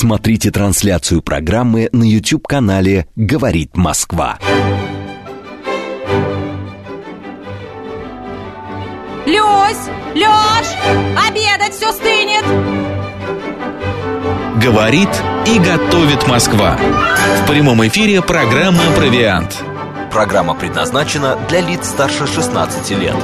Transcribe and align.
Смотрите 0.00 0.50
трансляцию 0.50 1.20
программы 1.20 1.90
на 1.92 2.04
YouTube-канале 2.04 3.06
«Говорит 3.16 3.76
Москва». 3.76 4.38
Люсь! 9.26 9.90
Лёш! 10.14 10.66
Обедать 11.28 11.74
все 11.74 11.92
стынет! 11.92 12.46
Говорит 14.64 15.10
и 15.46 15.58
готовит 15.58 16.26
Москва. 16.26 16.78
В 17.42 17.46
прямом 17.46 17.86
эфире 17.86 18.22
программа 18.22 18.90
«Провиант». 18.96 19.62
Программа 20.10 20.54
предназначена 20.54 21.38
для 21.50 21.60
лиц 21.60 21.86
старше 21.86 22.26
16 22.26 22.90
лет. 22.98 23.16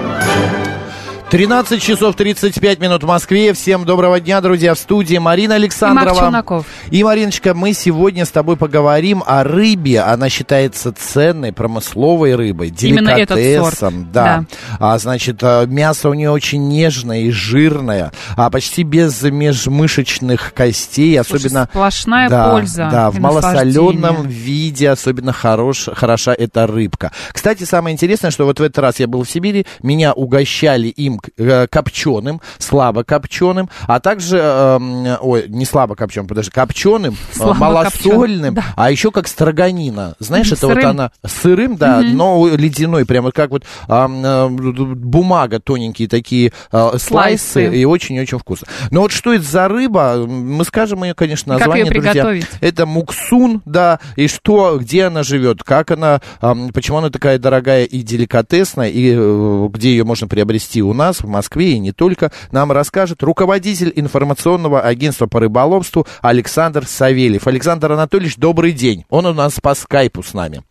13 1.28 1.82
часов 1.82 2.14
35 2.14 2.78
минут 2.78 3.02
в 3.02 3.06
Москве. 3.08 3.52
Всем 3.52 3.84
доброго 3.84 4.20
дня, 4.20 4.40
друзья, 4.40 4.74
в 4.74 4.78
студии 4.78 5.18
Марина 5.18 5.56
Александрова. 5.56 6.04
И 6.04 6.12
Марк 6.12 6.20
Челноков. 6.20 6.66
И, 6.92 7.02
Мариночка, 7.02 7.52
мы 7.52 7.72
сегодня 7.72 8.24
с 8.24 8.30
тобой 8.30 8.56
поговорим 8.56 9.24
о 9.26 9.42
рыбе. 9.42 10.02
Она 10.02 10.28
считается 10.28 10.92
ценной, 10.92 11.52
промысловой 11.52 12.36
рыбой, 12.36 12.72
Именно 12.80 13.10
этот 13.10 13.38
деликатесом. 13.38 13.90
сорт. 13.92 14.12
Да. 14.12 14.24
Да. 14.24 14.46
А, 14.78 14.98
значит, 14.98 15.38
а, 15.42 15.66
мясо 15.66 16.10
у 16.10 16.14
нее 16.14 16.30
очень 16.30 16.68
нежное 16.68 17.22
и 17.22 17.30
жирное, 17.32 18.12
а 18.36 18.48
почти 18.48 18.84
без 18.84 19.20
межмышечных 19.22 20.54
костей, 20.54 21.20
Слушай, 21.24 21.38
особенно... 21.38 21.68
сплошная 21.70 22.28
да, 22.28 22.50
польза 22.52 22.88
Да, 22.88 23.10
в 23.10 23.18
наслаждение. 23.18 24.14
виде 24.22 24.90
особенно 24.90 25.32
хорош, 25.32 25.88
хороша 25.92 26.32
эта 26.38 26.68
рыбка. 26.68 27.10
Кстати, 27.32 27.64
самое 27.64 27.94
интересное, 27.94 28.30
что 28.30 28.44
вот 28.44 28.60
в 28.60 28.62
этот 28.62 28.78
раз 28.78 29.00
я 29.00 29.08
был 29.08 29.24
в 29.24 29.28
Сибири, 29.30 29.66
меня 29.82 30.12
угощали 30.12 30.86
им 30.86 31.15
э, 31.36 31.66
копченым, 31.68 32.40
слабо 32.58 33.04
копченым, 33.04 33.68
а 33.86 34.00
также, 34.00 34.38
эм, 34.38 35.06
ой, 35.20 35.44
не 35.48 35.64
слабо 35.64 35.94
копченым, 35.94 36.28
подожди, 36.28 36.50
копченым, 36.50 37.14
э, 37.14 37.36
Слабо 37.36 37.54
малосольным, 37.54 38.54
да. 38.54 38.64
а 38.76 38.90
еще 38.90 39.10
как 39.10 39.28
строганина. 39.28 40.14
Знаешь, 40.18 40.50
это 40.52 40.66
вот 40.66 40.82
она 40.82 41.10
сырым, 41.24 41.76
да, 41.76 42.00
но 42.00 42.48
ледяной, 42.48 43.04
прямо 43.06 43.30
как 43.32 43.50
вот 43.50 43.64
ам, 43.88 44.24
э, 44.24 44.48
бумага, 44.48 45.60
тоненькие 45.60 46.08
такие 46.08 46.52
э, 46.72 46.90
слайсы, 46.98 47.52
Слайсы. 47.52 47.80
и 47.80 47.84
очень-очень 47.84 48.38
вкусно. 48.38 48.66
Но 48.90 49.02
вот 49.02 49.12
что 49.12 49.32
это 49.32 49.44
за 49.44 49.68
рыба, 49.68 50.26
мы 50.26 50.64
скажем 50.64 51.04
ее, 51.04 51.14
конечно, 51.14 51.54
Как 51.54 51.60
название, 51.68 51.86
ее 51.86 51.92
друзья. 51.92 52.48
Это 52.60 52.86
муксун, 52.86 53.62
да, 53.64 54.00
и 54.16 54.28
что, 54.28 54.78
где 54.78 55.04
она 55.04 55.22
живет, 55.22 55.62
как 55.62 55.90
она, 55.90 56.20
ам, 56.40 56.70
почему 56.72 56.98
она 56.98 57.10
такая 57.10 57.38
дорогая 57.38 57.84
и 57.84 58.02
деликатесная, 58.02 58.88
и 58.88 59.14
э, 59.16 59.68
где 59.72 59.90
ее 59.90 60.04
можно 60.04 60.26
приобрести 60.26 60.82
у 60.82 60.92
нас, 60.92 61.05
в 61.14 61.26
Москве, 61.26 61.72
и 61.72 61.78
не 61.78 61.92
только, 61.92 62.32
нам 62.50 62.72
расскажет 62.72 63.22
руководитель 63.22 63.92
информационного 63.94 64.80
агентства 64.80 65.26
по 65.26 65.40
рыболовству 65.40 66.06
Александр 66.22 66.86
Савельев. 66.86 67.46
Александр 67.46 67.92
Анатольевич, 67.92 68.36
добрый 68.36 68.72
день. 68.72 69.04
Он 69.08 69.26
у 69.26 69.32
нас 69.32 69.58
по 69.60 69.74
скайпу 69.74 70.22
с 70.22 70.34
нами. 70.34 70.62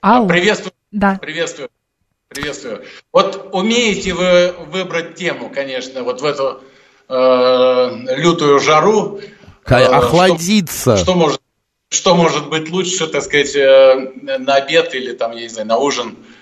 Алло. 0.00 0.26
Приветствую. 0.26 0.72
Да. 0.90 1.18
Приветствую. 1.20 1.68
Приветствую. 2.28 2.82
Вот 3.12 3.50
умеете 3.52 4.14
вы 4.14 4.54
выбрать 4.70 5.14
тему, 5.14 5.50
конечно, 5.54 6.02
вот 6.02 6.20
в 6.20 6.24
эту 6.24 6.62
э, 7.08 8.16
лютую 8.16 8.58
жару. 8.58 9.20
Э, 9.66 9.84
Охладиться. 9.84 10.96
Что, 10.96 11.04
что 11.04 11.14
может, 11.14 11.40
что 11.90 12.14
может 12.14 12.48
быть 12.48 12.70
лучше, 12.70 13.06
так 13.06 13.22
сказать, 13.22 13.54
э, 13.54 14.12
на 14.38 14.54
обед 14.54 14.94
или 14.94 15.12
там, 15.12 15.32
я 15.32 15.42
не 15.42 15.48
знаю, 15.48 15.68
на 15.68 15.78
ужин 15.78 16.16
э, 16.16 16.41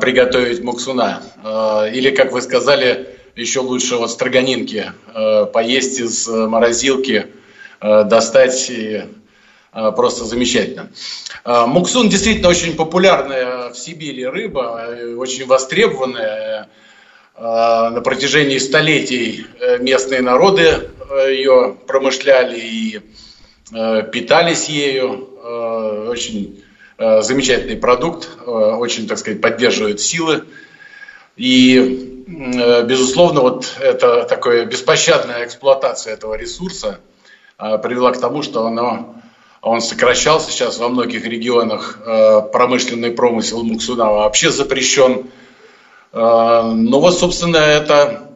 приготовить 0.00 0.62
муксуна? 0.62 1.22
Э, 1.42 1.90
или, 1.92 2.10
как 2.10 2.32
вы 2.32 2.40
сказали, 2.42 3.08
еще 3.36 3.60
лучше 3.60 3.96
вот 3.96 4.10
строганинки 4.10 4.92
э, 5.14 5.46
поесть 5.46 5.98
из 6.00 6.28
э, 6.28 6.46
морозилки, 6.46 7.26
э, 7.80 8.04
достать 8.04 8.70
и 8.70 9.02
э, 9.72 9.92
просто 9.92 10.24
замечательно. 10.24 10.90
Э, 11.44 11.66
Муксун 11.66 12.08
действительно 12.08 12.48
очень 12.48 12.76
популярная 12.76 13.70
в 13.70 13.76
Сибири 13.78 14.24
рыба, 14.26 14.86
э, 14.88 15.14
очень 15.16 15.46
востребованная. 15.46 16.68
Э, 17.36 17.90
На 17.90 18.00
протяжении 18.00 18.58
столетий 18.58 19.46
э, 19.60 19.78
местные 19.78 20.20
народы 20.22 20.62
э, 21.10 21.32
ее 21.34 21.76
промышляли 21.88 22.60
и 22.60 23.00
э, 23.74 24.02
питались 24.12 24.68
ею. 24.68 25.28
Э, 25.42 26.08
Очень 26.10 26.62
э, 26.62 26.63
замечательный 26.98 27.76
продукт, 27.76 28.28
э, 28.38 28.50
очень, 28.50 29.06
так 29.08 29.18
сказать, 29.18 29.40
поддерживает 29.40 30.00
силы. 30.00 30.44
И, 31.36 32.24
э, 32.26 32.82
безусловно, 32.84 33.40
вот 33.40 33.76
эта 33.80 34.24
такая 34.24 34.64
беспощадная 34.64 35.44
эксплуатация 35.44 36.14
этого 36.14 36.34
ресурса 36.34 37.00
э, 37.58 37.78
привела 37.78 38.12
к 38.12 38.20
тому, 38.20 38.42
что 38.42 38.66
оно, 38.66 39.16
он 39.60 39.80
сокращался 39.80 40.50
сейчас 40.50 40.78
во 40.78 40.88
многих 40.88 41.24
регионах. 41.26 41.98
э, 42.04 42.42
Промышленный 42.52 43.10
промысел 43.10 43.64
муксуна 43.64 44.10
вообще 44.10 44.50
запрещен. 44.50 45.30
Э, 46.12 46.62
Ну 46.72 47.00
вот, 47.00 47.18
собственно, 47.18 47.56
это 47.56 48.30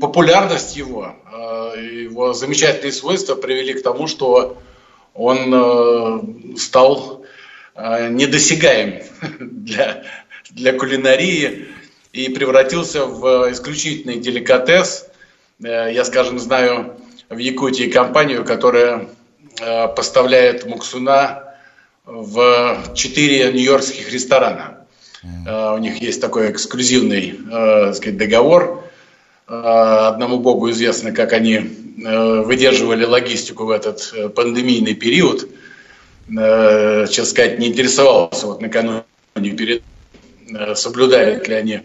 популярность 0.00 0.76
его, 0.76 1.14
э, 1.32 1.80
его 2.04 2.34
замечательные 2.34 2.92
свойства 2.92 3.34
привели 3.34 3.72
к 3.72 3.82
тому, 3.82 4.06
что 4.06 4.58
он 5.14 5.38
э, 5.54 6.56
стал 6.58 7.22
э, 7.22 7.25
недосягаем 7.78 9.02
для, 9.40 10.02
для 10.50 10.72
кулинарии 10.72 11.66
и 12.12 12.28
превратился 12.30 13.04
в 13.04 13.50
исключительный 13.52 14.18
деликатес. 14.18 15.06
Э, 15.62 15.92
Я, 15.92 16.04
скажем, 16.04 16.38
знаю 16.38 16.94
в 17.28 17.38
Якутии 17.38 17.90
компанию, 17.90 18.44
которая 18.44 19.08
э, 19.60 19.88
поставляет 19.88 20.64
муксуна 20.66 21.54
в 22.04 22.94
четыре 22.94 23.52
нью-йоркских 23.52 24.10
ресторана. 24.12 24.86
Э, 25.46 25.74
У 25.74 25.78
них 25.78 26.00
есть 26.00 26.20
такой 26.20 26.50
эксклюзивный 26.52 27.34
э, 27.50 27.86
так 27.88 27.96
сказать, 27.96 28.16
договор. 28.16 28.84
Э, 29.48 30.08
Одному 30.08 30.38
богу 30.38 30.70
известно, 30.70 31.12
как 31.12 31.32
они 31.32 31.54
э, 31.56 32.40
выдерживали 32.42 33.04
логистику 33.04 33.64
в 33.66 33.70
этот 33.70 34.12
э, 34.14 34.28
пандемийный 34.28 34.94
период. 34.94 35.48
Э, 36.28 37.06
Честно 37.06 37.24
сказать, 37.24 37.58
не 37.58 37.68
интересовался 37.68 38.46
вот 38.46 38.60
накануне 38.60 39.04
перед 39.34 39.82
э, 40.52 40.74
соблюдают 40.74 41.46
ли 41.46 41.54
они 41.54 41.80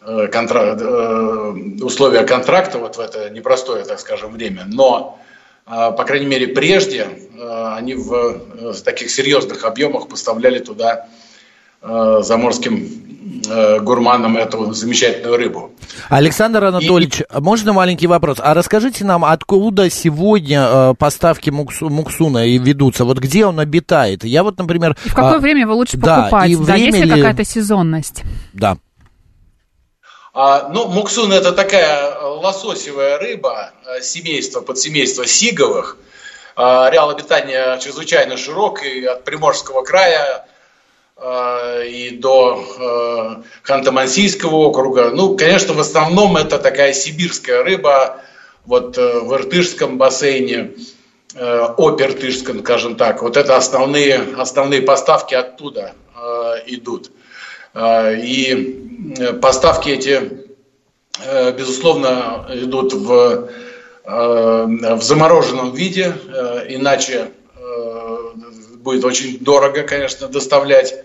э, 0.00 0.28
контра- 0.28 0.78
э, 0.80 1.82
условия 1.82 2.22
контракта 2.24 2.78
вот 2.78 2.96
в 2.96 3.00
это 3.00 3.30
непростое, 3.30 3.84
так 3.84 3.98
скажем, 3.98 4.32
время. 4.32 4.64
Но, 4.66 5.18
э, 5.66 5.70
по 5.70 6.04
крайней 6.04 6.26
мере, 6.26 6.48
прежде 6.48 7.00
э, 7.00 7.74
они 7.76 7.94
в 7.94 8.12
э, 8.14 8.72
таких 8.84 9.10
серьезных 9.10 9.64
объемах 9.64 10.08
поставляли 10.08 10.60
туда 10.60 11.08
э, 11.08 11.23
заморским 12.22 13.04
э, 13.48 13.80
гурманам 13.80 14.36
эту 14.36 14.72
замечательную 14.72 15.36
рыбу. 15.36 15.72
Александр 16.08 16.64
Анатольевич, 16.64 17.22
можно 17.32 17.72
маленький 17.72 18.06
вопрос? 18.06 18.38
А 18.40 18.54
расскажите 18.54 19.04
нам, 19.04 19.24
откуда 19.24 19.90
сегодня 19.90 20.66
э, 20.66 20.94
поставки 20.98 21.50
муксу- 21.50 21.88
муксуна 21.88 22.46
и 22.46 22.58
ведутся? 22.58 23.04
Вот 23.04 23.18
где 23.18 23.46
он 23.46 23.60
обитает? 23.60 24.24
Я 24.24 24.42
вот, 24.42 24.58
например... 24.58 24.96
И 25.04 25.08
в 25.08 25.14
какое 25.14 25.36
а, 25.36 25.38
время 25.38 25.62
его 25.62 25.74
лучше 25.74 25.96
да, 25.96 26.22
покупать? 26.22 26.50
и 26.50 26.56
Да, 26.56 26.62
время 26.62 26.86
есть 26.86 26.98
ли 26.98 27.04
ли- 27.04 27.10
какая-то 27.10 27.44
сезонность? 27.44 28.22
Да. 28.52 28.78
А, 30.32 30.68
ну, 30.68 30.88
муксун 30.88 31.32
это 31.32 31.52
такая 31.52 32.10
э, 32.10 32.24
лососевая 32.24 33.18
рыба, 33.18 33.72
э, 33.86 34.02
семейство, 34.02 34.60
подсемейство 34.60 35.26
сиговых. 35.26 35.96
А, 36.56 36.86
Ареал 36.86 37.10
обитания 37.10 37.78
чрезвычайно 37.78 38.36
широк, 38.36 38.82
и 38.82 39.04
от 39.04 39.24
Приморского 39.24 39.82
края 39.82 40.44
э, 40.44 40.53
и 41.86 42.10
до 42.10 42.64
э, 42.78 43.42
Ханты-Мансийского 43.62 44.54
округа. 44.54 45.10
Ну, 45.10 45.36
конечно, 45.36 45.72
в 45.72 45.80
основном 45.80 46.36
это 46.36 46.58
такая 46.58 46.92
сибирская 46.92 47.62
рыба, 47.62 48.20
вот 48.64 48.98
э, 48.98 49.20
в 49.20 49.32
Иртышском 49.34 49.96
бассейне, 49.96 50.72
э, 51.34 51.66
Опертышском, 51.78 52.60
скажем 52.60 52.96
так. 52.96 53.22
Вот 53.22 53.36
это 53.36 53.56
основные, 53.56 54.20
основные 54.36 54.82
поставки 54.82 55.34
оттуда 55.34 55.94
э, 56.16 56.54
идут. 56.66 57.10
Э, 57.74 58.16
И 58.16 59.32
поставки 59.40 59.90
эти, 59.90 60.44
безусловно, 61.56 62.46
идут 62.50 62.92
в, 62.94 63.50
в 64.04 65.02
замороженном 65.02 65.72
виде, 65.74 66.14
иначе 66.68 67.30
будет 68.84 69.04
очень 69.04 69.38
дорого, 69.38 69.82
конечно, 69.82 70.28
доставлять 70.28 71.03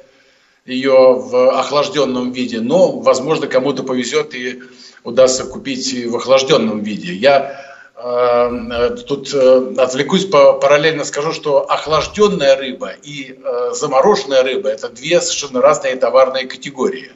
ее 0.69 1.13
в 1.13 1.59
охлажденном 1.59 2.31
виде, 2.31 2.61
но, 2.61 2.91
возможно, 2.99 3.47
кому-то 3.47 3.83
повезет 3.83 4.33
и 4.35 4.61
удастся 5.03 5.43
купить 5.45 5.93
в 6.05 6.15
охлажденном 6.15 6.81
виде. 6.83 7.13
Я 7.13 7.59
э, 7.95 8.97
тут 9.07 9.33
э, 9.33 9.73
отвлекусь, 9.77 10.25
по, 10.25 10.53
параллельно 10.53 11.03
скажу, 11.03 11.33
что 11.33 11.69
охлажденная 11.69 12.55
рыба 12.55 12.91
и 13.03 13.39
э, 13.43 13.71
замороженная 13.73 14.43
рыба– 14.43 14.69
это 14.69 14.89
две 14.89 15.21
совершенно 15.21 15.61
разные 15.61 15.95
товарные 15.95 16.45
категории. 16.45 17.11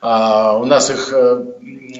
А, 0.00 0.56
у 0.56 0.64
нас 0.64 0.90
их 0.90 1.12
э, 1.12 1.44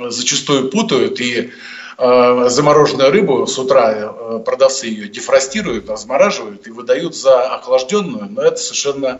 зачастую 0.08 0.70
путают, 0.70 1.20
и 1.20 1.50
э, 1.98 2.44
замороженную 2.48 3.10
рыбу 3.10 3.46
с 3.46 3.58
утра 3.58 3.92
э, 3.92 4.38
продавцы 4.44 4.86
ее 4.86 5.08
дефростируют, 5.08 5.88
размораживают 5.88 6.66
и 6.66 6.70
выдают 6.70 7.16
за 7.16 7.54
охлажденную, 7.54 8.28
но 8.30 8.42
это 8.42 8.56
совершенно 8.56 9.06
э, 9.06 9.18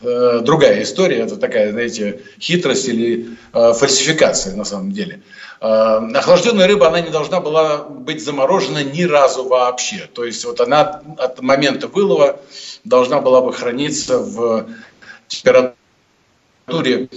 другая 0.00 0.82
история, 0.82 1.18
это 1.18 1.36
такая, 1.36 1.72
знаете, 1.72 2.22
хитрость 2.40 2.88
или 2.88 3.30
э, 3.52 3.72
фальсификация 3.72 4.54
на 4.54 4.64
самом 4.64 4.92
деле. 4.92 5.22
Э, 5.60 6.00
охлажденная 6.14 6.68
рыба, 6.68 6.88
она 6.88 7.00
не 7.00 7.10
должна 7.10 7.40
была 7.40 7.78
быть 7.78 8.24
заморожена 8.24 8.84
ни 8.84 9.02
разу 9.02 9.48
вообще. 9.48 10.08
То 10.12 10.24
есть 10.24 10.44
вот 10.44 10.60
она 10.60 11.02
от 11.18 11.40
момента 11.42 11.88
вылова 11.88 12.40
должна 12.84 13.20
была 13.20 13.40
бы 13.40 13.52
храниться 13.52 14.18
в 14.18 14.68
температуре 15.26 17.08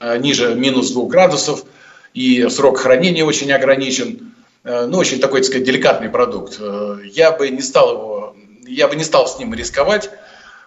э, 0.00 0.18
ниже 0.18 0.54
минус 0.54 0.90
2 0.90 1.06
градусов, 1.06 1.64
и 2.12 2.46
срок 2.50 2.78
хранения 2.78 3.24
очень 3.24 3.50
ограничен. 3.50 4.34
Э, 4.64 4.86
ну, 4.86 4.98
очень 4.98 5.20
такой, 5.20 5.40
так 5.40 5.46
сказать, 5.46 5.66
деликатный 5.66 6.10
продукт. 6.10 6.58
Э, 6.60 6.98
я 7.04 7.32
бы 7.32 7.48
не 7.48 7.62
стал 7.62 7.92
его, 7.92 8.36
я 8.66 8.88
бы 8.88 8.96
не 8.96 9.04
стал 9.04 9.26
с 9.26 9.38
ним 9.38 9.54
рисковать. 9.54 10.10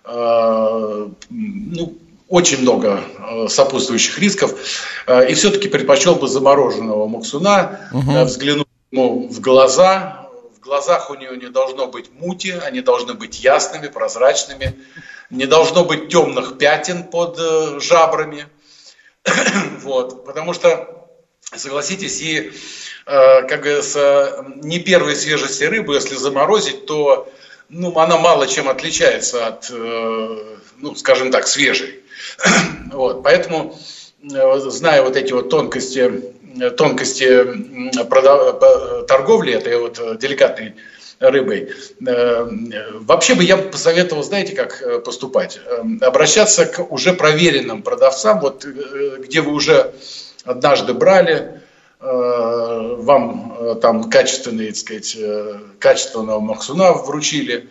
Ну, 0.07 1.97
очень 2.27 2.61
много 2.61 3.03
сопутствующих 3.47 4.19
рисков. 4.19 4.53
И 5.29 5.33
все-таки 5.33 5.67
предпочел 5.67 6.15
бы 6.15 6.27
замороженного 6.27 7.07
муксуна, 7.07 7.89
угу. 7.91 8.23
взглянуть 8.23 8.67
ему 8.91 9.27
в 9.27 9.39
глаза. 9.39 10.27
В 10.55 10.59
глазах 10.59 11.09
у 11.09 11.15
него 11.15 11.35
не 11.35 11.49
должно 11.49 11.87
быть 11.87 12.11
мути, 12.13 12.51
они 12.51 12.81
должны 12.81 13.13
быть 13.13 13.43
ясными, 13.43 13.87
прозрачными. 13.87 14.75
Не 15.29 15.45
должно 15.45 15.85
быть 15.85 16.09
темных 16.09 16.57
пятен 16.57 17.03
под 17.03 17.39
жабрами. 17.81 18.47
вот, 19.81 20.25
потому 20.25 20.53
что 20.53 20.95
Согласитесь, 21.53 22.21
и, 22.21 22.51
э, 23.05 23.41
как 23.43 23.61
говорится, 23.61 24.45
не 24.55 24.79
первой 24.79 25.15
свежести 25.15 25.63
рыбы, 25.63 25.95
если 25.95 26.15
заморозить, 26.15 26.85
то 26.85 27.29
ну, 27.69 27.97
она 27.99 28.17
мало 28.17 28.47
чем 28.47 28.69
отличается 28.69 29.47
от, 29.47 29.69
э, 29.71 30.37
ну, 30.77 30.95
скажем 30.95 31.31
так, 31.31 31.47
свежей. 31.47 32.03
вот, 32.91 33.23
поэтому, 33.23 33.77
э, 34.23 34.59
зная 34.59 35.01
вот 35.01 35.15
эти 35.15 35.33
вот 35.33 35.49
тонкости, 35.49 36.33
тонкости 36.77 37.27
торговли 39.07 39.53
этой 39.53 39.77
вот 39.77 40.19
деликатной 40.19 40.75
рыбой. 41.19 41.73
Вообще 41.99 43.35
бы 43.35 43.43
я 43.43 43.57
посоветовал, 43.57 44.23
знаете, 44.23 44.55
как 44.55 45.03
поступать? 45.03 45.59
Обращаться 46.01 46.65
к 46.65 46.91
уже 46.91 47.11
проверенным 47.13 47.83
продавцам, 47.83 48.39
вот 48.39 48.63
где 48.63 49.41
вы 49.41 49.51
уже 49.51 49.93
однажды 50.45 50.93
брали, 50.93 51.35
э, 51.35 51.54
вам 52.05 53.57
э, 53.57 53.75
там 53.81 54.09
качественный, 54.09 54.67
так 54.67 54.75
сказать, 54.77 55.15
э, 55.17 55.59
качественного 55.79 56.39
махсуна 56.39 56.93
вручили, 56.93 57.69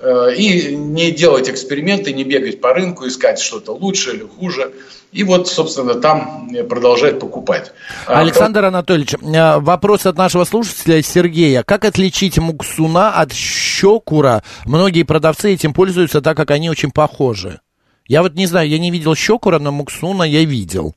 и 0.00 0.76
не 0.76 1.10
делать 1.10 1.50
эксперименты, 1.50 2.12
не 2.12 2.22
бегать 2.22 2.60
по 2.60 2.72
рынку, 2.72 3.08
искать 3.08 3.40
что-то 3.40 3.72
лучше 3.72 4.14
или 4.14 4.22
хуже. 4.22 4.72
И 5.10 5.24
вот, 5.24 5.48
собственно, 5.48 5.94
там 5.96 6.48
продолжать 6.68 7.18
покупать. 7.18 7.72
А 8.06 8.20
Александр 8.20 8.64
Анатольевич, 8.66 9.14
вопрос 9.20 10.06
от 10.06 10.16
нашего 10.16 10.44
слушателя 10.44 11.02
Сергея. 11.02 11.64
Как 11.64 11.84
отличить 11.84 12.38
муксуна 12.38 13.10
от 13.10 13.32
щекура? 13.32 14.44
Многие 14.66 15.02
продавцы 15.02 15.54
этим 15.54 15.74
пользуются, 15.74 16.20
так 16.20 16.36
как 16.36 16.52
они 16.52 16.70
очень 16.70 16.92
похожи. 16.92 17.60
Я 18.06 18.22
вот 18.22 18.34
не 18.34 18.46
знаю, 18.46 18.68
я 18.68 18.78
не 18.78 18.92
видел 18.92 19.16
щекура, 19.16 19.58
но 19.58 19.72
муксуна 19.72 20.22
я 20.22 20.44
видел. 20.44 20.94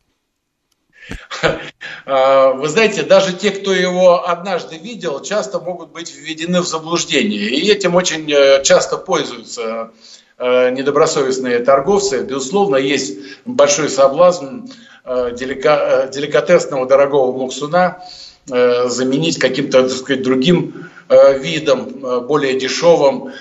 А, 2.05 2.53
вы 2.53 2.67
знаете, 2.67 3.03
даже 3.03 3.33
те, 3.33 3.51
кто 3.51 3.73
его 3.73 4.27
однажды 4.27 4.77
видел, 4.77 5.21
часто 5.21 5.59
могут 5.59 5.91
быть 5.91 6.13
введены 6.13 6.61
в 6.61 6.67
заблуждение. 6.67 7.41
И 7.41 7.69
этим 7.69 7.95
очень 7.95 8.31
э, 8.31 8.63
часто 8.63 8.97
пользуются 8.97 9.91
э, 10.37 10.71
недобросовестные 10.71 11.59
торговцы. 11.59 12.23
Безусловно, 12.23 12.77
есть 12.77 13.17
большой 13.45 13.89
соблазн 13.89 14.65
э, 15.05 15.31
деликатесного 15.35 16.87
дорогого 16.87 17.37
муксуна 17.37 18.03
заменить 18.47 19.37
каким-то, 19.37 19.83
так 19.83 19.91
сказать, 19.91 20.23
другим 20.23 20.89
видом, 21.07 22.25
более 22.25 22.59
дешевым. 22.59 23.33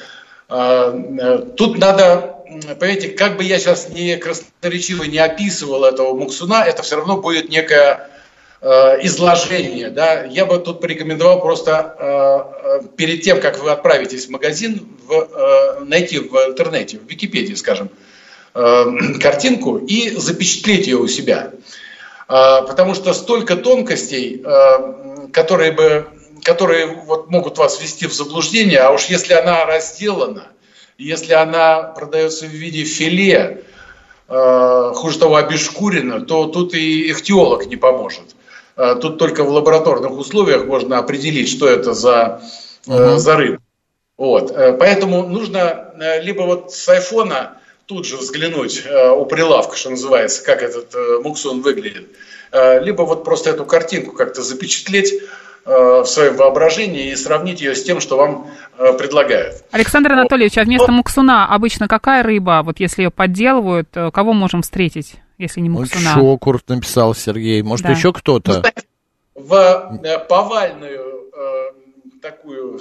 Тут 0.47 1.79
надо 1.79 2.40
понимаете, 2.79 3.09
как 3.11 3.37
бы 3.37 3.45
я 3.45 3.59
сейчас 3.59 3.89
не 3.91 4.17
красноречиво 4.17 5.05
не 5.05 5.19
описывал 5.19 5.85
этого 5.85 6.15
Муксуна, 6.15 6.65
это 6.65 6.83
все 6.83 6.97
равно 6.97 7.19
будет 7.19 7.49
некое 7.49 8.11
э, 8.61 8.67
изложение. 9.07 9.91
Да? 9.91 10.25
Я 10.25 10.47
бы 10.47 10.59
тут 10.59 10.81
порекомендовал 10.81 11.41
просто 11.41 11.95
э, 11.99 12.85
э, 12.85 12.89
перед 12.97 13.23
тем, 13.23 13.41
как 13.41 13.63
вы 13.63 13.71
отправитесь 13.71 14.27
в 14.27 14.31
магазин, 14.31 14.89
в, 15.07 15.13
э, 15.13 15.85
найти 15.85 16.19
в 16.19 16.35
интернете, 16.35 16.99
в 16.99 17.09
Википедии, 17.09 17.55
скажем, 17.55 17.91
э, 18.55 18.85
картинку 19.21 19.79
и 19.79 20.11
запечатлеть 20.17 20.87
ее 20.87 20.97
у 20.97 21.07
себя. 21.07 21.53
Э, 22.29 22.63
потому 22.67 22.95
что 22.95 23.15
столько 23.15 23.57
тонкостей, 23.57 24.43
э, 24.45 25.29
которые 25.33 25.73
бы 25.73 26.07
которые 26.43 26.87
вот 26.87 27.29
могут 27.29 27.59
вас 27.59 27.83
ввести 27.83 28.07
в 28.07 28.15
заблуждение, 28.15 28.79
а 28.79 28.93
уж 28.93 29.05
если 29.05 29.35
она 29.35 29.67
разделана– 29.67 30.47
если 31.01 31.33
она 31.33 31.83
продается 31.83 32.45
в 32.45 32.51
виде 32.51 32.85
филе, 32.85 33.65
э, 34.29 34.93
хуже 34.95 35.19
того, 35.19 35.37
обешкурена, 35.37 36.21
то 36.21 36.47
тут 36.47 36.75
и 36.75 37.11
ихтиолог 37.11 37.67
не 37.67 37.77
поможет. 37.77 38.37
Э, 38.77 38.97
тут 39.01 39.19
только 39.19 39.43
в 39.45 39.49
лабораторных 39.49 40.13
условиях 40.13 40.67
можно 40.67 40.99
определить, 40.99 41.49
что 41.49 41.69
это 41.69 41.95
за, 41.95 42.43
uh-huh. 42.87 43.17
за 43.17 43.37
рыба. 43.37 43.63
Вот. 44.19 44.55
Поэтому 44.79 45.27
нужно 45.27 45.95
либо 46.23 46.43
вот 46.43 46.73
с 46.73 46.87
айфона 46.91 47.57
тут 47.87 48.05
же 48.05 48.19
взглянуть 48.19 48.85
у 49.17 49.25
прилавка, 49.25 49.77
что 49.77 49.89
называется, 49.89 50.45
как 50.45 50.63
этот 50.63 50.95
муксон 51.25 51.63
выглядит, 51.63 52.09
либо 52.53 53.01
вот 53.03 53.25
просто 53.25 53.49
эту 53.49 53.65
картинку 53.65 54.13
как-то 54.13 54.43
запечатлеть 54.43 55.23
в 55.65 56.07
своем 56.07 56.37
воображении 56.37 57.11
и 57.11 57.17
сравнить 57.17 57.61
ее 57.61 57.75
с 57.75 57.83
тем, 57.83 58.01
что 58.01 58.17
вам 58.17 58.51
э, 58.79 58.93
предлагают. 58.95 59.63
Александр 59.71 60.13
Анатольевич, 60.13 60.57
а 60.59 60.63
вместо 60.65 60.91
муксуна 60.91 61.47
обычно 61.47 61.87
какая 61.87 62.23
рыба? 62.23 62.63
Вот 62.65 62.81
если 62.81 63.03
ее 63.03 63.11
подделывают, 63.11 63.89
э, 63.95 64.11
кого 64.11 64.33
можем 64.33 64.63
встретить, 64.63 65.17
если 65.39 65.61
не 65.61 65.69
муксуна? 65.69 66.15
Ну, 66.17 66.33
Шокур 66.33 66.61
написал 66.67 67.15
Сергей. 67.15 67.63
Может, 67.63 67.87
да. 67.87 67.93
еще 67.93 68.13
кто-то? 68.13 68.63
В 69.35 69.93
повальную 70.29 71.31
такую, 72.23 72.81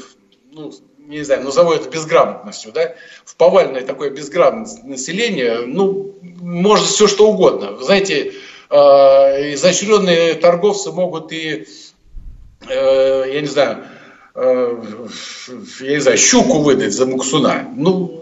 ну, 0.51 0.71
не 0.97 1.23
знаю, 1.23 1.43
назову 1.43 1.71
это 1.71 1.89
безграмотностью, 1.89 2.71
да, 2.73 2.93
в 3.25 3.35
повальное 3.35 3.85
такое 3.85 4.09
безграмотное 4.09 4.83
население, 4.83 5.61
ну, 5.65 6.15
может 6.41 6.87
все 6.87 7.07
что 7.07 7.29
угодно. 7.29 7.71
Вы 7.71 7.83
знаете, 7.83 8.33
изощренные 8.69 10.35
торговцы 10.35 10.91
могут 10.91 11.31
и 11.31 11.65
э, 12.67 13.31
я 13.33 13.41
не 13.41 13.47
знаю, 13.47 13.83
э, 14.35 14.83
я 15.81 15.91
не 15.91 15.99
знаю, 15.99 16.17
щуку 16.17 16.59
выдать 16.59 16.93
за 16.93 17.05
муксуна. 17.05 17.67
Ну, 17.75 18.19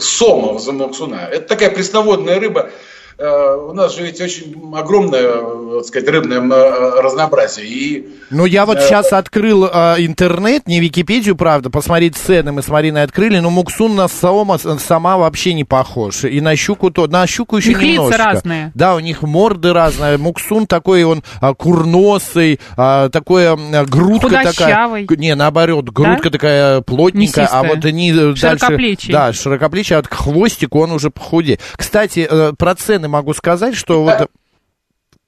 сомов 0.00 0.62
за 0.62 0.72
муксуна. 0.72 1.28
Это 1.30 1.48
такая 1.48 1.70
пресноводная 1.70 2.40
рыба, 2.40 2.70
у 3.20 3.72
нас 3.72 3.94
же 3.94 4.02
ведь 4.02 4.20
очень 4.20 4.54
огромное, 4.74 5.30
так 5.76 5.84
сказать, 5.84 6.08
рыбное 6.08 6.40
э, 6.40 7.00
разнообразие. 7.00 7.66
И, 7.66 8.08
ну, 8.30 8.46
я 8.46 8.64
вот 8.64 8.78
э, 8.78 8.80
сейчас 8.80 9.12
открыл 9.12 9.66
э, 9.66 9.96
интернет, 9.98 10.66
не 10.66 10.80
Википедию, 10.80 11.36
правда, 11.36 11.68
посмотреть 11.68 12.16
цены 12.16 12.52
мы 12.52 12.62
с 12.62 12.68
Мариной 12.68 13.02
открыли, 13.02 13.38
но 13.38 13.50
Муксун 13.50 13.94
на 13.94 14.08
Саома 14.08 14.58
сама 14.58 15.18
вообще 15.18 15.52
не 15.52 15.64
похож. 15.64 16.24
И 16.24 16.40
на 16.40 16.56
щуку 16.56 16.90
то, 16.90 17.06
на 17.08 17.26
щуку 17.26 17.58
еще 17.58 17.72
их 17.72 17.82
немножко. 17.82 18.14
лица 18.14 18.24
разные. 18.24 18.72
Да, 18.74 18.94
у 18.94 19.00
них 19.00 19.22
морды 19.22 19.72
разные. 19.72 20.16
Муксун 20.16 20.66
такой, 20.66 21.04
он 21.04 21.22
а, 21.42 21.52
курносый, 21.52 22.58
а, 22.76 23.10
такой 23.10 23.48
а, 23.48 23.84
грудка 23.84 24.28
Худощавый. 24.28 25.02
такая. 25.02 25.18
Не, 25.18 25.34
наоборот, 25.34 25.90
грудка 25.90 26.24
да? 26.24 26.30
такая 26.30 26.80
плотненькая, 26.80 27.46
а 27.46 27.64
вот 27.64 27.84
они 27.84 28.12
дальше... 28.12 29.12
Да, 29.12 29.32
широкоплечий, 29.32 29.96
а 29.96 30.02
хвостик 30.02 30.74
он 30.74 30.92
уже 30.92 31.10
похудее. 31.10 31.58
Кстати, 31.76 32.28
про 32.56 32.74
цены 32.74 33.09
могу 33.10 33.34
сказать, 33.34 33.74
что 33.74 34.02
вот 34.02 34.30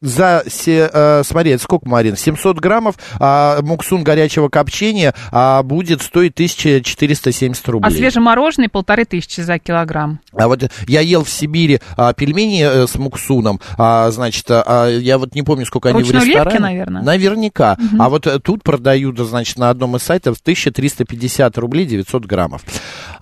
за, 0.02 0.42
э, 0.66 1.22
смотри, 1.24 1.56
сколько, 1.58 1.88
Марин, 1.88 2.16
700 2.16 2.58
граммов 2.58 2.96
а, 3.20 3.62
муксун 3.62 4.02
горячего 4.02 4.48
копчения 4.48 5.14
а, 5.30 5.62
будет 5.62 6.02
стоить 6.02 6.32
1470 6.34 7.68
рублей. 7.68 7.88
А 7.88 7.90
свежемороженый 7.90 8.68
полторы 8.68 9.04
тысячи 9.04 9.40
за 9.40 9.60
килограмм. 9.60 10.18
А 10.36 10.48
вот 10.48 10.64
я 10.88 11.00
ел 11.00 11.22
в 11.22 11.30
Сибири 11.30 11.80
а, 11.96 12.12
пельмени 12.14 12.64
э, 12.64 12.86
с 12.88 12.96
муксуном, 12.96 13.60
а, 13.78 14.10
значит, 14.10 14.46
а, 14.50 14.88
я 14.88 15.18
вот 15.18 15.36
не 15.36 15.42
помню, 15.42 15.64
сколько 15.66 15.92
Ручной 15.92 16.10
они 16.10 16.10
в 16.10 16.28
ресторане. 16.28 16.50
Лепки, 16.50 16.60
наверное? 16.60 17.02
Наверняка. 17.02 17.78
Угу. 17.78 18.02
А 18.02 18.08
вот 18.08 18.26
э, 18.26 18.40
тут 18.40 18.64
продают, 18.64 19.18
значит, 19.20 19.56
на 19.56 19.70
одном 19.70 19.94
из 19.94 20.02
сайтов 20.02 20.38
1350 20.42 21.56
рублей 21.58 21.86
900 21.86 22.26
граммов. 22.26 22.62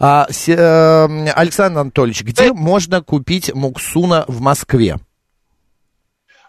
А, 0.03 0.27
с, 0.31 0.49
э, 0.49 1.31
Александр 1.35 1.81
Анатольевич, 1.81 2.23
где 2.23 2.55
можно 2.55 3.03
купить 3.03 3.55
муксуна 3.55 4.25
в 4.29 4.41
Москве? 4.41 4.97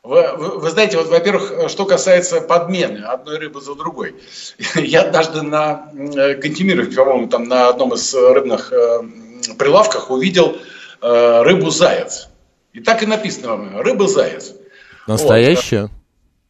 Вы, 0.04 0.36
вы, 0.38 0.60
вы 0.60 0.70
знаете, 0.70 0.98
вот, 0.98 1.10
во-первых, 1.10 1.70
что 1.70 1.86
касается 1.86 2.40
подмены 2.40 3.00
одной 3.00 3.40
рыбы 3.40 3.60
за 3.60 3.76
другой. 3.76 4.16
Я 4.76 5.02
однажды 5.02 5.42
на 5.42 5.92
э, 5.94 6.36
Кантемировке, 6.36 6.96
по-моему, 6.96 7.28
там 7.28 7.44
на 7.44 7.68
одном 7.68 7.94
из 7.94 8.16
рыбных 8.16 8.72
э, 8.72 9.02
прилавках 9.60 10.10
увидел 10.10 10.56
э, 11.02 11.42
рыбу-заяц. 11.44 12.30
И 12.72 12.80
так 12.80 13.04
и 13.04 13.06
написано 13.06 13.84
рыба-заяц. 13.84 14.54
Настоящая? 15.08 15.82
Вот. 15.82 15.92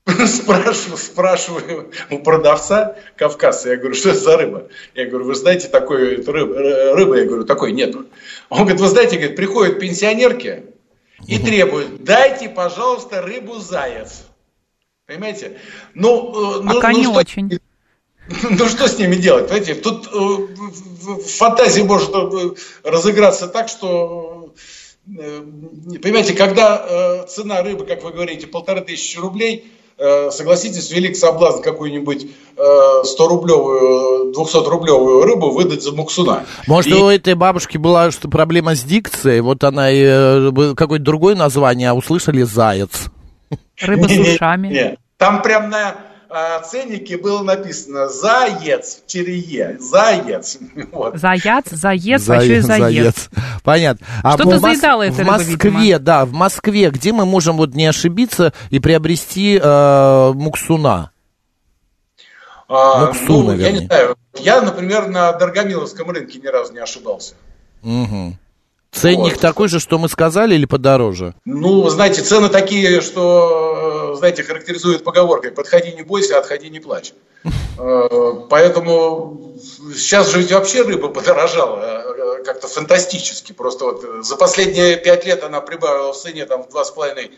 Спрашиваю, 0.27 0.98
спрашиваю 0.98 1.91
у 2.10 2.20
продавца 2.20 2.96
кавказца, 3.15 3.70
я 3.70 3.77
говорю, 3.77 3.93
что 3.93 4.10
это 4.10 4.20
за 4.20 4.38
рыба? 4.38 4.67
Я 4.96 5.05
говорю, 5.05 5.25
вы 5.25 5.36
знаете, 5.36 5.67
такой 5.67 6.15
рыбы, 6.15 6.93
рыбы, 6.93 7.20
я 7.20 7.25
говорю, 7.25 7.43
такой 7.46 7.72
нету. 7.72 8.05
Он 8.50 8.62
говорит, 8.62 8.81
вы 8.81 8.88
знаете, 8.88 9.17
говорит, 9.17 9.36
приходят 9.36 9.79
пенсионерки 9.79 10.65
и 11.27 11.38
требуют, 11.38 12.03
дайте, 12.03 12.50
пожалуйста, 12.50 13.22
рыбу-заяц. 13.22 14.24
Понимаете? 15.05 15.60
Ну, 15.93 16.58
э, 16.58 16.62
ну, 16.63 16.74
Пока 16.74 16.89
ну, 16.89 16.98
не 16.98 17.03
что, 17.03 17.13
очень. 17.13 17.60
Ну 18.50 18.65
что 18.65 18.88
с 18.88 18.98
ними 18.98 19.15
делать? 19.15 19.50
Понимаете, 19.50 19.75
тут 19.75 20.08
э, 20.08 21.17
фантазия 21.27 21.84
может 21.84 22.10
э, 22.10 22.55
разыграться 22.84 23.48
так, 23.48 23.67
что 23.67 24.55
понимаете, 25.05 26.34
когда 26.34 27.25
цена 27.27 27.62
рыбы, 27.62 27.86
как 27.86 28.03
вы 28.03 28.12
говорите, 28.13 28.48
полторы 28.48 28.81
тысячи 28.81 29.17
рублей, 29.17 29.65
Э, 29.65 29.80
согласитесь, 30.31 30.91
велик 30.91 31.15
соблазн 31.15 31.62
какую-нибудь 31.62 32.27
100-рублевую, 32.58 34.31
э, 34.31 34.38
200-рублевую 34.38 35.24
рыбу 35.24 35.51
выдать 35.51 35.84
за 35.84 35.91
муксуна. 35.93 36.46
Может, 36.67 36.91
и... 36.91 36.96
у 36.96 37.08
этой 37.08 37.36
бабушки 37.36 37.77
была 37.77 38.12
что 38.12 38.29
проблема 38.29 38.75
с 38.75 38.84
дикцией, 38.84 39.41
вот 39.41 39.63
она 39.63 39.91
э, 39.91 40.51
какое-то 40.75 41.05
другое 41.05 41.36
название, 41.36 41.89
а 41.89 41.93
услышали 41.93 42.43
заяц. 42.43 43.12
Рыба 43.79 44.08
с 44.08 44.17
ушами. 44.17 44.98
Там 45.17 45.41
прям 45.41 45.70
на 45.70 45.96
ценнике 46.63 47.17
было 47.17 47.43
написано 47.43 48.08
«Заяц» 48.08 49.01
черее, 49.05 49.77
«Заяц». 49.79 50.58
Вот. 50.91 51.17
Заяц, 51.17 51.65
заец, 51.70 52.27
еще 52.27 52.58
и 52.58 52.62
заец. 52.62 52.65
заец. 52.65 53.29
Понятно. 53.63 54.05
А 54.23 54.33
Что-то 54.33 54.57
в, 54.57 54.59
заедало 54.59 55.03
это 55.03 55.23
В 55.23 55.25
Москве, 55.25 55.69
видимо. 55.69 55.99
да, 55.99 56.25
в 56.25 56.33
Москве, 56.33 56.89
где 56.89 57.13
мы 57.13 57.25
можем 57.25 57.57
вот 57.57 57.75
не 57.75 57.85
ошибиться 57.85 58.53
и 58.69 58.79
приобрести 58.79 59.59
э, 59.61 60.31
муксуна? 60.33 61.11
А, 62.67 63.07
Муксуна, 63.07 63.53
ну, 63.53 63.59
я 63.59 63.71
не 63.71 63.85
знаю. 63.85 64.15
Я, 64.39 64.61
например, 64.61 65.07
на 65.09 65.33
Дорогомиловском 65.33 66.09
рынке 66.09 66.39
ни 66.39 66.47
разу 66.47 66.71
не 66.71 66.79
ошибался. 66.79 67.33
Угу. 67.83 68.37
Ценник 68.91 69.33
вот. 69.33 69.41
такой 69.41 69.67
же, 69.67 69.79
что 69.79 69.97
мы 69.97 70.09
сказали, 70.09 70.55
или 70.55 70.65
подороже? 70.65 71.33
Ну, 71.45 71.89
знаете, 71.89 72.21
цены 72.21 72.49
такие, 72.49 73.01
что, 73.01 74.00
знаете, 74.15 74.43
характеризуют 74.43 75.03
поговоркой 75.03 75.51
«подходи 75.51 75.91
не 75.93 76.03
бойся, 76.03 76.37
отходи 76.37 76.69
не 76.69 76.79
плачь». 76.79 77.13
Э, 77.77 78.09
поэтому 78.49 79.57
сейчас 79.95 80.29
же 80.29 80.39
ведь 80.39 80.51
вообще 80.51 80.83
рыба 80.83 81.09
подорожала 81.09 81.79
э, 81.81 82.43
как-то 82.43 82.67
фантастически. 82.67 83.53
Просто 83.53 83.85
вот 83.85 84.25
за 84.25 84.35
последние 84.35 84.97
пять 84.97 85.25
лет 85.25 85.43
она 85.43 85.61
прибавила 85.61 86.13
в 86.13 86.17
цене 86.17 86.45
там 86.45 86.63
в 86.63 86.69
два 86.69 86.83
с 86.83 86.91
половиной 86.91 87.31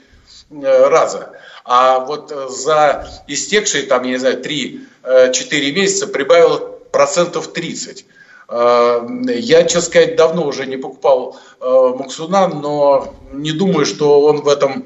э, 0.50 0.88
раза. 0.88 1.34
А 1.66 2.00
вот 2.00 2.34
за 2.50 3.08
истекшие 3.28 3.84
там, 3.84 4.04
я 4.04 4.12
не 4.12 4.18
знаю, 4.18 4.42
3-4 4.42 5.72
месяца 5.72 6.08
прибавила 6.08 6.58
процентов 6.92 7.48
30. 7.54 8.06
Э, 8.50 9.08
я, 9.36 9.64
честно 9.64 9.82
сказать, 9.82 10.16
давно 10.16 10.46
уже 10.46 10.66
не 10.66 10.78
покупал 10.78 11.40
э, 11.60 11.66
Муксуна, 11.98 12.48
но 12.48 13.14
не 13.32 13.52
думаю, 13.52 13.86
что 13.86 14.22
он 14.22 14.42
в, 14.42 14.48
этом, 14.48 14.86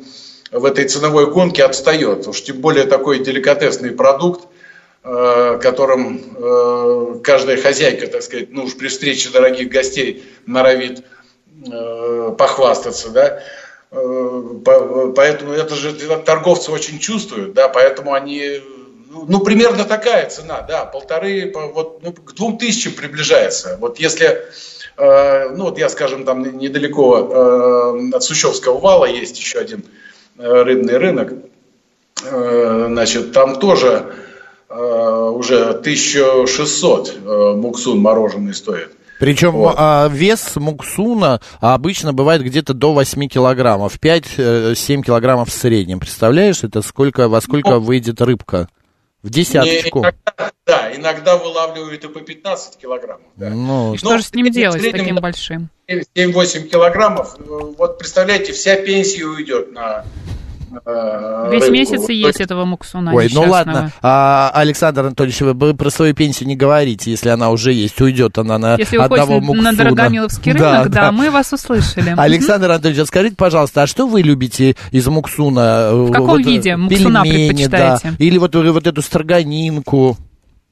в 0.52 0.66
этой 0.66 0.86
ценовой 0.86 1.32
гонке 1.32 1.64
отстает. 1.64 2.28
Уж 2.28 2.42
тем 2.42 2.58
более 2.58 2.86
такой 2.86 3.20
деликатесный 3.20 3.92
продукт, 3.92 4.48
э, 5.04 5.60
которым 5.62 7.22
каждая 7.24 7.58
хозяйка, 7.58 8.08
так 8.08 8.24
сказать, 8.24 8.50
ну 8.52 8.64
уж 8.64 8.76
при 8.76 8.88
встрече 8.88 9.30
дорогих 9.30 9.70
гостей 9.70 10.24
норовит 10.46 11.04
похвастаться, 12.38 13.10
да. 13.10 13.42
Поэтому 13.90 15.54
это 15.54 15.76
же 15.76 15.94
торговцы 16.26 16.72
очень 16.72 17.00
чувствуют, 17.00 17.54
да, 17.54 17.68
поэтому 17.68 18.14
они 18.14 18.62
ну, 19.28 19.40
примерно 19.40 19.86
такая 19.86 20.30
цена, 20.30 20.62
да, 20.62 20.86
полторы, 20.86 21.52
вот, 21.54 22.04
ну, 22.04 22.14
к 22.14 22.34
двум 22.34 22.58
тысячам 22.58 22.94
приближается. 22.94 23.78
Вот 23.80 24.00
если, 24.00 24.44
э, 24.98 25.50
ну, 25.50 25.66
вот 25.66 25.78
я, 25.78 25.90
скажем, 25.90 26.26
там 26.26 26.58
недалеко 26.58 27.18
э, 27.18 28.16
от 28.16 28.24
Сущевского 28.24 28.80
вала 28.80 29.06
есть 29.06 29.38
еще 29.40 29.60
один 29.60 29.80
э, 29.80 30.07
рыбный 30.38 30.98
рынок, 30.98 31.34
э, 32.24 32.86
значит, 32.90 33.32
там 33.34 33.60
тоже 33.60 34.14
э, 34.70 35.32
уже 35.34 35.70
1600 35.70 37.16
э, 37.16 37.54
муксун 37.56 38.00
мороженый 38.00 38.54
стоит. 38.54 38.92
Причем 39.20 39.54
вот. 39.54 39.74
а, 39.78 40.08
вес 40.12 40.56
муксуна 40.56 41.42
обычно 41.60 42.14
бывает 42.14 42.44
где-то 42.44 42.76
до 42.76 42.94
8 42.94 43.28
килограммов, 43.28 43.98
5-7 44.00 45.02
килограммов 45.02 45.50
в 45.50 45.54
среднем. 45.54 46.00
Представляешь, 46.00 46.64
это 46.64 46.84
сколько, 46.84 47.28
во 47.28 47.42
сколько 47.42 47.72
ну, 47.72 47.80
выйдет 47.80 48.22
рыбка? 48.22 48.70
В 49.24 49.30
десяточку. 49.30 50.00
иногда, 50.00 50.52
да, 50.66 50.96
иногда 50.96 51.38
вылавливают 51.38 52.04
и 52.04 52.08
по 52.08 52.22
15 52.22 52.78
килограммов. 52.78 53.28
Да. 53.36 53.50
Ну, 53.50 53.94
и 53.94 53.98
что 53.98 54.12
Но, 54.12 54.18
же 54.18 54.24
с 54.24 54.34
ним 54.34 54.52
делать, 54.52 54.82
с 54.82 54.92
таким 54.92 55.16
большим? 55.16 55.70
7-8 55.88 56.68
килограммов. 56.68 57.36
Вот 57.40 57.98
представляете, 57.98 58.54
вся 58.54 58.76
пенсия 58.76 59.26
уйдет 59.26 59.72
на 59.72 60.06
Э, 60.86 61.50
Весь 61.52 61.70
месяц 61.70 62.10
и 62.10 62.14
есть 62.14 62.42
этого 62.42 62.66
муксуна 62.66 63.14
Ой, 63.14 63.30
ну 63.32 63.50
ладно, 63.50 63.92
а, 64.02 64.52
Александр 64.54 65.02
Анатольевич, 65.02 65.42
вы 65.42 65.74
про 65.74 65.90
свою 65.90 66.14
пенсию 66.14 66.50
не 66.50 66.56
говорите, 66.56 67.12
если 67.12 67.30
она 67.30 67.52
уже 67.52 67.72
есть, 67.72 68.00
уйдет 68.02 68.38
она 68.38 68.58
на 68.58 68.76
если 68.76 68.98
одного 68.98 69.40
муксуна. 69.40 69.72
на 69.72 69.78
Дорогомиловский 69.78 70.52
рынок, 70.52 70.90
да, 70.90 71.02
да, 71.02 71.12
мы 71.12 71.32
вас 71.32 71.54
услышали. 71.54 72.14
Александр 72.18 72.72
Анатольевич, 72.72 73.08
скажите, 73.08 73.36
пожалуйста, 73.36 73.84
а 73.84 73.88
что 73.88 74.08
вы 74.08 74.22
любите 74.22 74.76
из 74.92 75.08
муксуна? 75.08 75.92
В 75.94 76.12
каком 76.12 76.28
вот, 76.28 76.46
виде 76.46 76.76
муксуна 76.76 77.24
пельмени, 77.24 77.48
предпочитаете? 77.48 78.10
Да, 78.12 78.16
или 78.26 78.38
вот, 78.38 78.56
вот 78.56 78.88
эту 78.88 79.02
строганинку? 79.02 80.18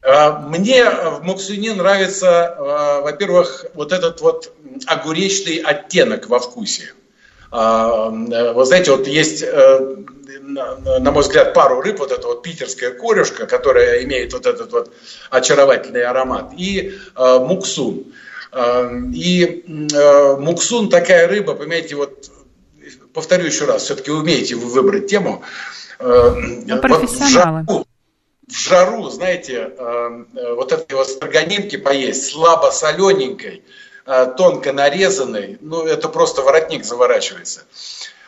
А, 0.02 0.40
мне 0.50 0.90
в 0.90 1.24
муксуне 1.24 1.74
нравится, 1.74 2.56
во-первых, 3.04 3.66
вот 3.74 3.94
этот 3.94 4.22
вот 4.22 4.54
огуречный 4.88 5.58
оттенок 5.58 6.30
во 6.30 6.40
вкусе. 6.40 6.94
А, 7.52 8.10
вы 8.10 8.66
знаете, 8.66 8.92
вот 8.92 9.08
есть, 9.08 9.44
э, 9.44 9.96
на 10.42 11.12
мой 11.12 11.24
взгляд, 11.24 11.54
пару 11.54 11.82
рыб, 11.82 12.00
вот 12.00 12.12
эта 12.12 12.28
вот 12.28 12.44
питерская 12.44 12.92
корюшка, 12.92 13.46
которая 13.46 14.04
имеет 14.04 14.34
вот 14.34 14.46
этот 14.46 14.72
вот 14.72 14.94
очаровательный 15.30 16.04
аромат, 16.04 16.54
и 16.58 16.94
э, 17.16 17.40
муксун. 17.40 18.06
И 19.14 19.66
э, 19.68 20.36
муксун 20.38 20.90
такая 20.90 21.28
рыба, 21.28 21.56
понимаете, 21.56 21.96
вот 21.96 22.32
повторю 23.14 23.46
еще 23.46 23.66
раз, 23.66 23.84
все-таки 23.84 24.12
умеете 24.12 24.56
вы 24.56 24.68
выбрать 24.68 25.08
тему. 25.08 25.44
Ну, 26.00 26.82
профессионалы. 26.82 27.66
Вот 27.68 27.88
в, 28.48 28.54
жару, 28.54 29.04
в 29.04 29.06
жару, 29.06 29.10
знаете, 29.10 29.72
вот 30.56 30.72
этой 30.72 30.94
вот 30.94 31.08
строганинки 31.08 31.78
поесть, 31.78 32.32
слабо 32.32 32.72
солененькой, 32.72 33.64
Э, 33.64 33.85
тонко 34.38 34.72
нарезанный, 34.72 35.58
ну, 35.62 35.84
это 35.86 36.10
просто 36.10 36.42
воротник 36.44 36.86
заворачивается. 36.86 37.64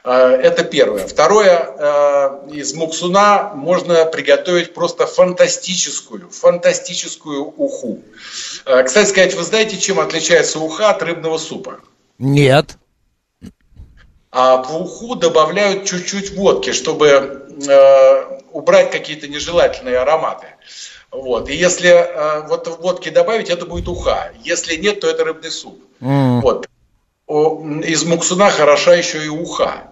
Э, 0.07 0.39
это 0.41 0.63
первое. 0.63 1.05
Второе, 1.05 1.75
э, 1.77 2.49
из 2.53 2.73
муксуна 2.73 3.51
можно 3.53 4.05
приготовить 4.05 4.73
просто 4.73 5.05
фантастическую, 5.05 6.29
фантастическую 6.29 7.43
уху. 7.43 8.01
Кстати 8.63 9.09
сказать, 9.09 9.35
вы 9.35 9.43
знаете, 9.43 9.77
чем 9.77 9.99
отличается 9.99 10.59
уха 10.59 10.89
от 10.89 11.03
рыбного 11.03 11.37
супа? 11.37 11.79
Нет. 12.17 12.77
А 14.31 14.57
в 14.57 14.75
уху 14.75 15.15
добавляют 15.15 15.85
чуть-чуть 15.85 16.35
водки, 16.35 16.71
чтобы 16.71 17.47
убрать 18.51 18.91
какие-то 18.91 19.27
нежелательные 19.27 19.97
ароматы. 19.97 20.47
Вот. 21.21 21.49
И 21.49 21.55
если 21.55 21.89
э, 21.89 22.47
вот 22.47 22.67
водки 22.79 23.09
добавить, 23.09 23.49
это 23.49 23.65
будет 23.65 23.87
уха. 23.87 24.31
Если 24.43 24.75
нет, 24.75 24.99
то 24.99 25.07
это 25.07 25.25
рыбный 25.25 25.51
суп. 25.51 25.81
Mm. 25.99 26.41
Вот. 26.41 26.69
О, 27.25 27.61
из 27.83 28.03
муксуна 28.05 28.51
хороша 28.51 28.93
еще 28.95 29.25
и 29.25 29.27
уха. 29.27 29.91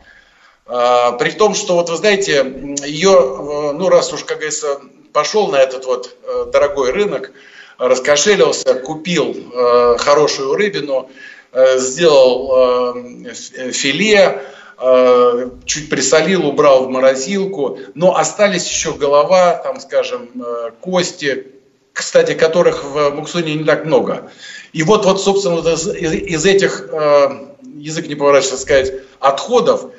А, 0.68 1.14
при 1.14 1.32
том, 1.32 1.56
что, 1.56 1.76
вот 1.76 1.90
вы 1.90 1.98
знаете, 1.98 2.46
ее, 2.86 3.12
э, 3.12 3.72
ну, 3.74 3.90
раз 3.90 4.14
уж, 4.14 4.24
как 4.24 4.38
говорится, 4.38 4.80
пошел 5.14 5.48
на 5.48 5.58
этот 5.58 5.86
вот 5.86 6.16
э, 6.24 6.46
дорогой 6.52 6.92
рынок, 6.92 7.32
раскошелился, 7.78 8.76
купил 8.76 9.36
э, 9.36 9.98
хорошую 9.98 10.56
рыбину, 10.56 11.10
э, 11.52 11.80
сделал 11.80 12.94
э, 12.96 13.34
филе, 13.72 14.44
чуть 15.66 15.90
присолил, 15.90 16.46
убрал 16.46 16.86
в 16.86 16.90
морозилку, 16.90 17.80
но 17.94 18.18
остались 18.18 18.68
еще 18.68 18.94
голова, 18.94 19.56
там, 19.56 19.80
скажем, 19.80 20.30
э, 20.36 20.72
кости, 20.82 21.48
кстати, 21.94 22.34
которых 22.34 22.84
в 22.84 23.12
Муксуне 23.12 23.56
не 23.56 23.64
так 23.64 23.86
много. 23.86 24.30
И 24.74 24.84
вот, 24.84 25.06
вот 25.06 25.22
собственно, 25.22 25.60
из, 25.60 25.88
из 25.88 26.46
этих, 26.46 26.90
э, 26.92 27.30
язык 27.78 28.08
не 28.08 28.16
поворачивается 28.16 28.62
сказать, 28.62 28.94
отходов, 29.20 29.92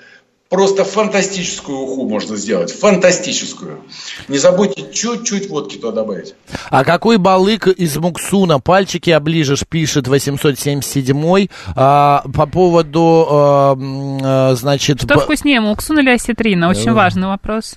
просто 0.57 0.85
фантастическую 0.85 1.77
уху 1.77 2.09
можно 2.09 2.35
сделать. 2.37 2.73
Фантастическую. 2.73 3.81
Не 4.27 4.39
забудьте 4.39 4.91
чуть-чуть 4.91 5.51
водки 5.51 5.77
туда 5.77 5.93
добавить. 5.93 6.35
А 6.71 6.83
какой 6.83 7.19
балык 7.19 7.69
из 7.69 7.95
муксуна? 7.99 8.59
Пальчики 8.59 9.11
оближешь, 9.11 9.67
пишет 9.69 10.09
877 10.09 11.49
а, 11.75 12.25
по 12.35 12.47
поводу, 12.47 13.27
а, 13.29 13.79
а, 13.79 14.55
значит... 14.55 15.03
Что 15.03 15.19
вкуснее, 15.19 15.61
муксун 15.61 15.99
или 15.99 16.09
осетрина? 16.09 16.71
Очень 16.71 16.93
важный 16.95 17.27
вопрос. 17.27 17.77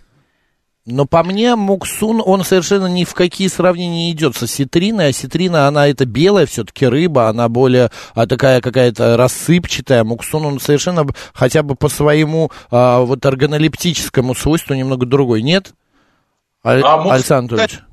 Но 0.92 1.06
по 1.06 1.24
мне 1.24 1.56
муксун, 1.56 2.22
он 2.26 2.44
совершенно 2.44 2.88
ни 2.88 3.04
в 3.04 3.14
какие 3.14 3.48
сравнения 3.48 4.08
не 4.08 4.12
идет 4.12 4.36
со 4.36 4.48
ситриной. 4.48 5.10
А 5.10 5.12
ситрина, 5.14 5.68
она 5.68 5.88
это 5.88 6.06
белая 6.06 6.46
все-таки 6.46 6.86
рыба, 6.88 7.28
она 7.30 7.48
более 7.48 7.92
а, 8.16 8.26
такая 8.26 8.62
какая-то 8.62 9.16
рассыпчатая. 9.16 10.04
Муксун, 10.04 10.46
он 10.46 10.60
совершенно 10.60 11.06
хотя 11.34 11.64
бы 11.64 11.76
по 11.76 11.90
своему 11.90 12.52
а, 12.72 13.02
вот 13.02 13.26
органолептическому 13.26 14.34
свойству 14.36 14.74
немного 14.74 15.06
другой. 15.06 15.42
Нет? 15.42 15.74
Аль... 16.66 16.82
А 16.84 16.98
муксун, 16.98 17.14
Александр 17.14 17.54
Анатольевич. 17.56 17.84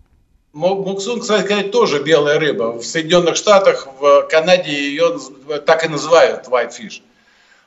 Муксун, 0.53 1.21
кстати 1.21 1.45
сказать, 1.45 1.71
тоже 1.71 2.03
белая 2.03 2.39
рыба. 2.41 2.79
В 2.79 2.83
Соединенных 2.83 3.37
Штатах, 3.37 3.89
в 4.01 4.23
Канаде 4.31 4.73
ее 4.73 5.19
так 5.67 5.85
и 5.85 5.89
называют 5.89 6.49
whitefish. 6.49 7.03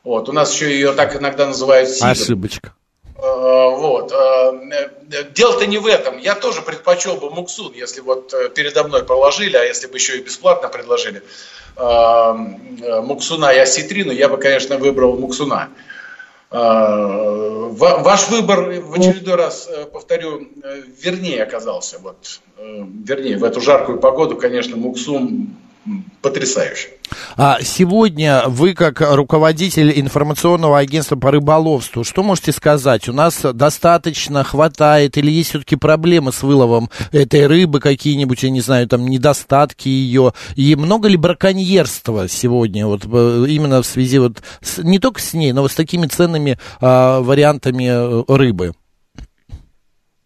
Вот. 0.04 0.28
У 0.28 0.32
нас 0.32 0.52
еще 0.54 0.72
ее 0.72 0.94
так 0.94 1.16
иногда 1.16 1.46
называют 1.46 1.90
сидр. 1.90 2.08
Ошибочка. 2.08 2.74
Э, 3.22 3.76
вот. 3.76 4.12
Э, 4.12 4.90
дело-то 5.34 5.66
не 5.66 5.78
в 5.78 5.88
этом. 5.88 6.18
Я 6.18 6.36
тоже 6.36 6.62
предпочел 6.62 7.16
бы 7.18 7.30
муксун, 7.30 7.74
если 7.74 8.02
вот 8.02 8.34
э, 8.34 8.50
передо 8.50 8.84
мной 8.84 9.04
положили, 9.04 9.58
а 9.58 9.64
если 9.64 9.88
бы 9.88 9.96
еще 9.98 10.18
и 10.18 10.22
бесплатно 10.22 10.70
предложили 10.70 11.24
муксуна 11.78 13.54
и 13.54 13.60
осетрину, 13.60 14.12
я 14.12 14.28
бы, 14.28 14.36
конечно, 14.36 14.78
выбрал 14.78 15.16
муксуна. 15.16 15.70
Ваш 16.50 18.28
выбор, 18.28 18.82
в 18.82 18.94
очередной 18.96 19.36
раз 19.36 19.70
повторю, 19.94 20.46
вернее 21.02 21.42
оказался. 21.42 22.00
Вот, 22.00 22.42
вернее, 22.58 23.38
в 23.38 23.46
эту 23.46 23.62
жаркую 23.62 24.00
погоду, 24.00 24.36
конечно, 24.36 24.76
муксун 24.76 25.56
потрясающе. 26.22 26.90
А 27.38 27.60
сегодня 27.64 28.44
вы, 28.48 28.74
как 28.74 29.02
руководитель 29.02 30.00
информационного 30.00 30.78
агентства 30.78 31.16
по 31.16 31.32
рыболовству, 31.32 32.04
что 32.04 32.24
можете 32.24 32.52
сказать? 32.52 33.10
У 33.10 33.14
нас 33.14 33.42
достаточно 33.42 34.44
хватает 34.44 35.18
или 35.18 35.32
есть 35.32 35.50
все-таки 35.50 35.76
проблемы 35.76 36.32
с 36.32 36.44
выловом 36.44 36.90
этой 37.12 37.48
рыбы, 37.48 37.80
какие-нибудь, 37.80 38.44
я 38.44 38.50
не 38.50 38.62
знаю, 38.62 38.88
там 38.88 39.08
недостатки 39.08 39.88
ее? 39.88 40.34
И 40.56 40.76
много 40.76 41.08
ли 41.08 41.18
браконьерства 41.18 42.28
сегодня, 42.28 42.86
вот 42.86 43.06
э, 43.06 43.46
именно 43.48 43.82
в 43.82 43.86
связи 43.86 44.20
вот 44.20 44.44
с, 44.62 44.78
не 44.80 45.00
только 45.00 45.22
с 45.22 45.34
ней, 45.34 45.52
но 45.52 45.62
вот 45.62 45.72
с 45.72 45.76
такими 45.76 46.08
ценными 46.08 46.60
а, 46.82 47.22
вариантами 47.22 47.88
э, 47.90 48.24
рыбы? 48.28 48.74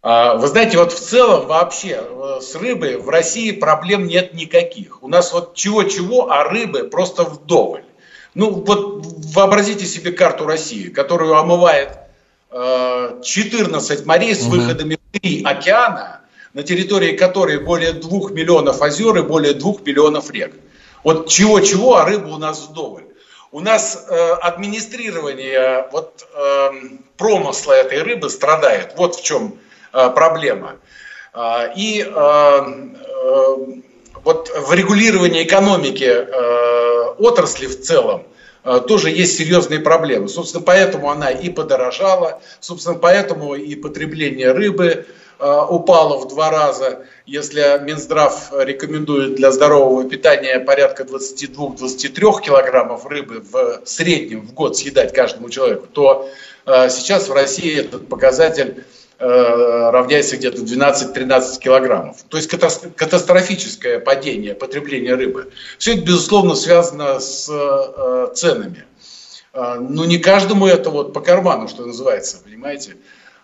А, 0.05 0.36
вы 0.36 0.48
знаете, 0.48 0.77
вот 0.77 0.91
в 0.91 1.00
целом 1.00 1.48
вообще 1.48 2.03
э, 2.05 2.39
с 2.41 2.55
рыбой 2.55 2.98
в 2.98 3.07
России 3.07 3.51
проблем 3.51 4.05
нет 4.05 4.33
никаких. 4.33 5.01
У 5.01 5.07
нас 5.07 5.31
вот 5.31 5.55
чего-чего, 5.55 6.29
а 6.29 6.43
рыбы 6.43 6.83
просто 6.83 7.24
вдоволь. 7.24 7.86
Ну 8.36 8.51
вот 8.51 9.05
вообразите 9.33 9.86
себе 9.86 10.12
карту 10.12 10.45
России, 10.45 10.89
которую 10.89 11.38
омывает 11.38 11.98
14 12.51 14.01
э, 14.01 14.05
морей 14.05 14.36
с 14.36 14.43
выходами 14.43 14.98
в 15.13 15.19
3 15.19 15.43
океана, 15.45 16.19
на 16.53 16.63
территории 16.63 17.15
которой 17.15 17.60
более 17.60 17.93
2 17.93 18.31
миллионов 18.31 18.81
озер 18.81 19.17
и 19.19 19.22
более 19.22 19.53
2 19.53 19.74
миллионов 19.86 20.29
рек. 20.31 20.53
Вот 21.05 21.29
чего-чего, 21.29 21.95
а 21.95 22.03
рыбы 22.03 22.29
у 22.29 22.38
нас 22.38 22.67
вдоволь. 22.67 23.05
У 23.53 23.62
нас 23.62 24.05
э, 24.10 24.31
администрирование 24.41 25.88
вот, 25.93 26.27
э, 26.36 26.72
промысла 27.15 27.72
этой 27.72 28.01
рыбы 28.01 28.29
страдает. 28.29 28.95
Вот 28.98 29.15
в 29.15 29.24
чем 29.24 29.57
проблема. 29.93 30.77
А, 31.33 31.71
и 31.75 32.01
э, 32.01 32.05
э, 32.05 33.55
вот 34.23 34.50
в 34.55 34.73
регулировании 34.73 35.43
экономики 35.43 36.27
отрасли 37.19 37.67
в 37.67 37.81
целом 37.81 38.23
тоже 38.88 39.09
есть 39.09 39.38
серьезные 39.38 39.81
проблемы. 39.81 40.29
Собственно, 40.29 40.63
поэтому 40.63 41.11
она 41.11 41.29
и 41.29 41.50
подорожала, 41.50 42.41
собственно, 42.61 42.98
поэтому 42.98 43.55
и 43.55 43.75
потребление 43.75 44.53
рыбы 44.53 45.05
упало 45.39 46.18
в 46.20 46.29
два 46.29 46.50
раза. 46.50 47.00
Если 47.25 47.83
Минздрав 47.83 48.53
рекомендует 48.53 49.35
для 49.35 49.51
здорового 49.51 50.09
питания 50.09 50.59
порядка 50.61 51.03
22-23 51.03 52.41
килограммов 52.41 53.05
рыбы 53.05 53.41
в 53.41 53.81
среднем 53.85 54.48
в 54.48 54.53
год 54.53 54.77
съедать 54.77 55.13
каждому 55.13 55.50
человеку, 55.50 55.87
то 55.87 56.29
сейчас 56.65 57.27
в 57.27 57.33
России 57.33 57.77
этот 57.77 58.07
показатель 58.07 58.85
Э, 58.85 59.02
равняется 59.24 60.38
где-то 60.38 60.62
12-13 60.62 61.59
килограммов. 61.59 62.18
То 62.27 62.38
есть 62.38 62.50
катастрофическое 62.50 64.00
падение 64.00 64.53
потребления 64.53 65.16
рыбы. 65.16 65.51
Все 65.77 65.94
это, 65.94 66.01
безусловно, 66.01 66.55
связано 66.55 67.20
с 67.20 67.50
э, 67.50 68.33
ценами. 68.33 68.86
Э, 69.53 69.77
но 69.79 70.05
не 70.05 70.18
каждому 70.18 70.68
это 70.68 70.90
вот 70.90 71.14
по 71.14 71.22
карману, 71.22 71.68
что 71.68 71.86
называется, 71.86 72.40
понимаете. 72.44 72.98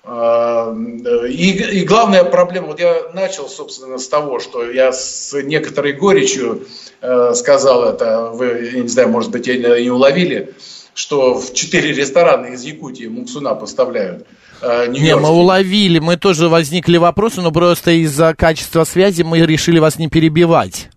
И, 0.06 1.80
и 1.82 1.86
главная 1.86 2.24
проблема, 2.24 2.68
вот 2.68 2.80
я 2.80 3.10
начал, 3.13 3.50
собственно, 3.50 3.98
с 4.00 4.08
того, 4.08 4.39
что 4.39 4.70
я 4.72 4.92
с 4.94 5.34
некоторой 5.44 5.92
горечью 5.92 6.65
э, 7.02 7.34
сказал 7.36 7.84
это, 7.84 8.30
вы, 8.34 8.72
я 8.74 8.82
не 8.82 8.88
знаю, 8.88 9.10
может 9.10 9.30
быть, 9.30 9.46
не 9.48 9.92
уловили, 9.92 10.56
что 10.94 11.36
в 11.36 11.54
четыре 11.54 11.92
ресторана 11.92 12.48
из 12.48 12.63
Якутии 12.63 13.06
муксуна 13.06 13.56
поставляют. 13.56 14.26
Э, 14.62 14.88
не, 14.88 15.15
мы 15.15 15.30
уловили, 15.30 16.00
мы 16.00 16.17
тоже 16.17 16.50
возникли 16.50 16.98
вопросы, 16.98 17.41
но 17.41 17.52
просто 17.52 17.91
из-за 17.91 18.34
качества 18.36 18.84
связи 18.84 19.22
мы 19.22 19.39
решили 19.39 19.80
вас 19.80 19.98
не 19.98 20.08
перебивать. 20.08 20.89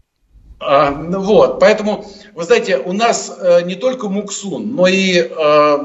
А, 0.64 0.90
ну 0.90 1.20
вот, 1.20 1.58
поэтому, 1.58 2.04
вы 2.34 2.44
знаете, 2.44 2.78
у 2.78 2.92
нас 2.92 3.36
э, 3.36 3.62
не 3.62 3.74
только 3.74 4.08
муксун, 4.08 4.74
но 4.76 4.86
и 4.86 5.18
э, 5.18 5.78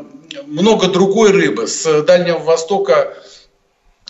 много 0.45 0.87
другой 0.87 1.31
рыбы. 1.31 1.67
С 1.67 2.03
Дальнего 2.03 2.37
Востока 2.37 3.13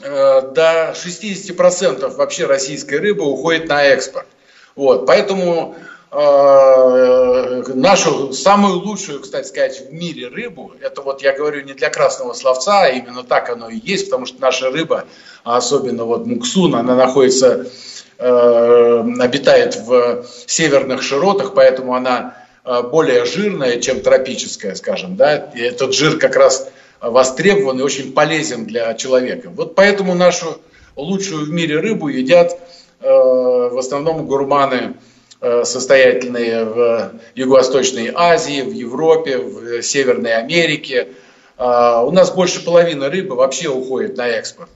э, 0.01 0.41
до 0.53 0.93
60% 0.93 2.15
вообще 2.15 2.45
российской 2.45 2.95
рыбы 2.95 3.25
уходит 3.25 3.69
на 3.69 3.83
экспорт. 3.83 4.27
Вот, 4.75 5.05
поэтому 5.05 5.75
нашу 7.75 8.31
самую 8.31 8.79
лучшую, 8.79 9.21
кстати 9.21 9.47
сказать, 9.47 9.89
в 9.89 9.93
мире 9.93 10.27
рыбу, 10.27 10.71
это 10.79 11.01
вот 11.01 11.21
я 11.21 11.33
говорю 11.33 11.65
не 11.65 11.73
для 11.73 11.89
красного 11.89 12.31
словца, 12.33 12.83
а 12.83 12.89
именно 12.89 13.23
так 13.23 13.49
оно 13.49 13.69
и 13.69 13.77
есть, 13.77 14.05
потому 14.05 14.25
что 14.25 14.39
наша 14.39 14.69
рыба, 14.69 15.03
а 15.43 15.57
особенно 15.57 16.05
вот 16.05 16.25
муксун, 16.25 16.75
она 16.75 16.95
находится, 16.95 17.67
э, 18.19 19.03
обитает 19.19 19.75
в 19.75 20.25
северных 20.45 21.01
широтах, 21.03 21.53
поэтому 21.53 21.93
она 21.93 22.37
э, 22.63 22.83
более 22.83 23.25
жирная, 23.25 23.81
чем 23.81 23.99
тропическая, 23.99 24.75
скажем, 24.75 25.17
да, 25.17 25.35
и 25.35 25.59
этот 25.59 25.93
жир 25.93 26.17
как 26.17 26.37
раз 26.37 26.69
востребован 27.01 27.79
и 27.79 27.83
очень 27.83 28.13
полезен 28.13 28.65
для 28.65 28.93
человека. 28.93 29.49
Вот 29.49 29.75
поэтому 29.75 30.15
нашу 30.15 30.61
лучшую 30.95 31.47
в 31.47 31.49
мире 31.49 31.79
рыбу 31.79 32.07
едят 32.07 32.57
в 32.99 33.77
основном 33.77 34.25
гурманы. 34.25 34.75
Э, 34.75 34.93
состоятельные 35.39 36.65
в 36.65 37.11
Юго-Восточной 37.35 38.11
Азии, 38.13 38.61
в 38.61 38.71
Европе, 38.71 39.37
в 39.37 39.83
Северной 39.83 40.35
Америке. 40.35 41.09
А, 41.57 42.03
у 42.03 42.11
нас 42.11 42.31
больше 42.31 42.63
половины 42.63 43.09
рыбы 43.09 43.35
вообще 43.35 43.69
уходит 43.69 44.17
на 44.17 44.27
экспорт. 44.27 44.69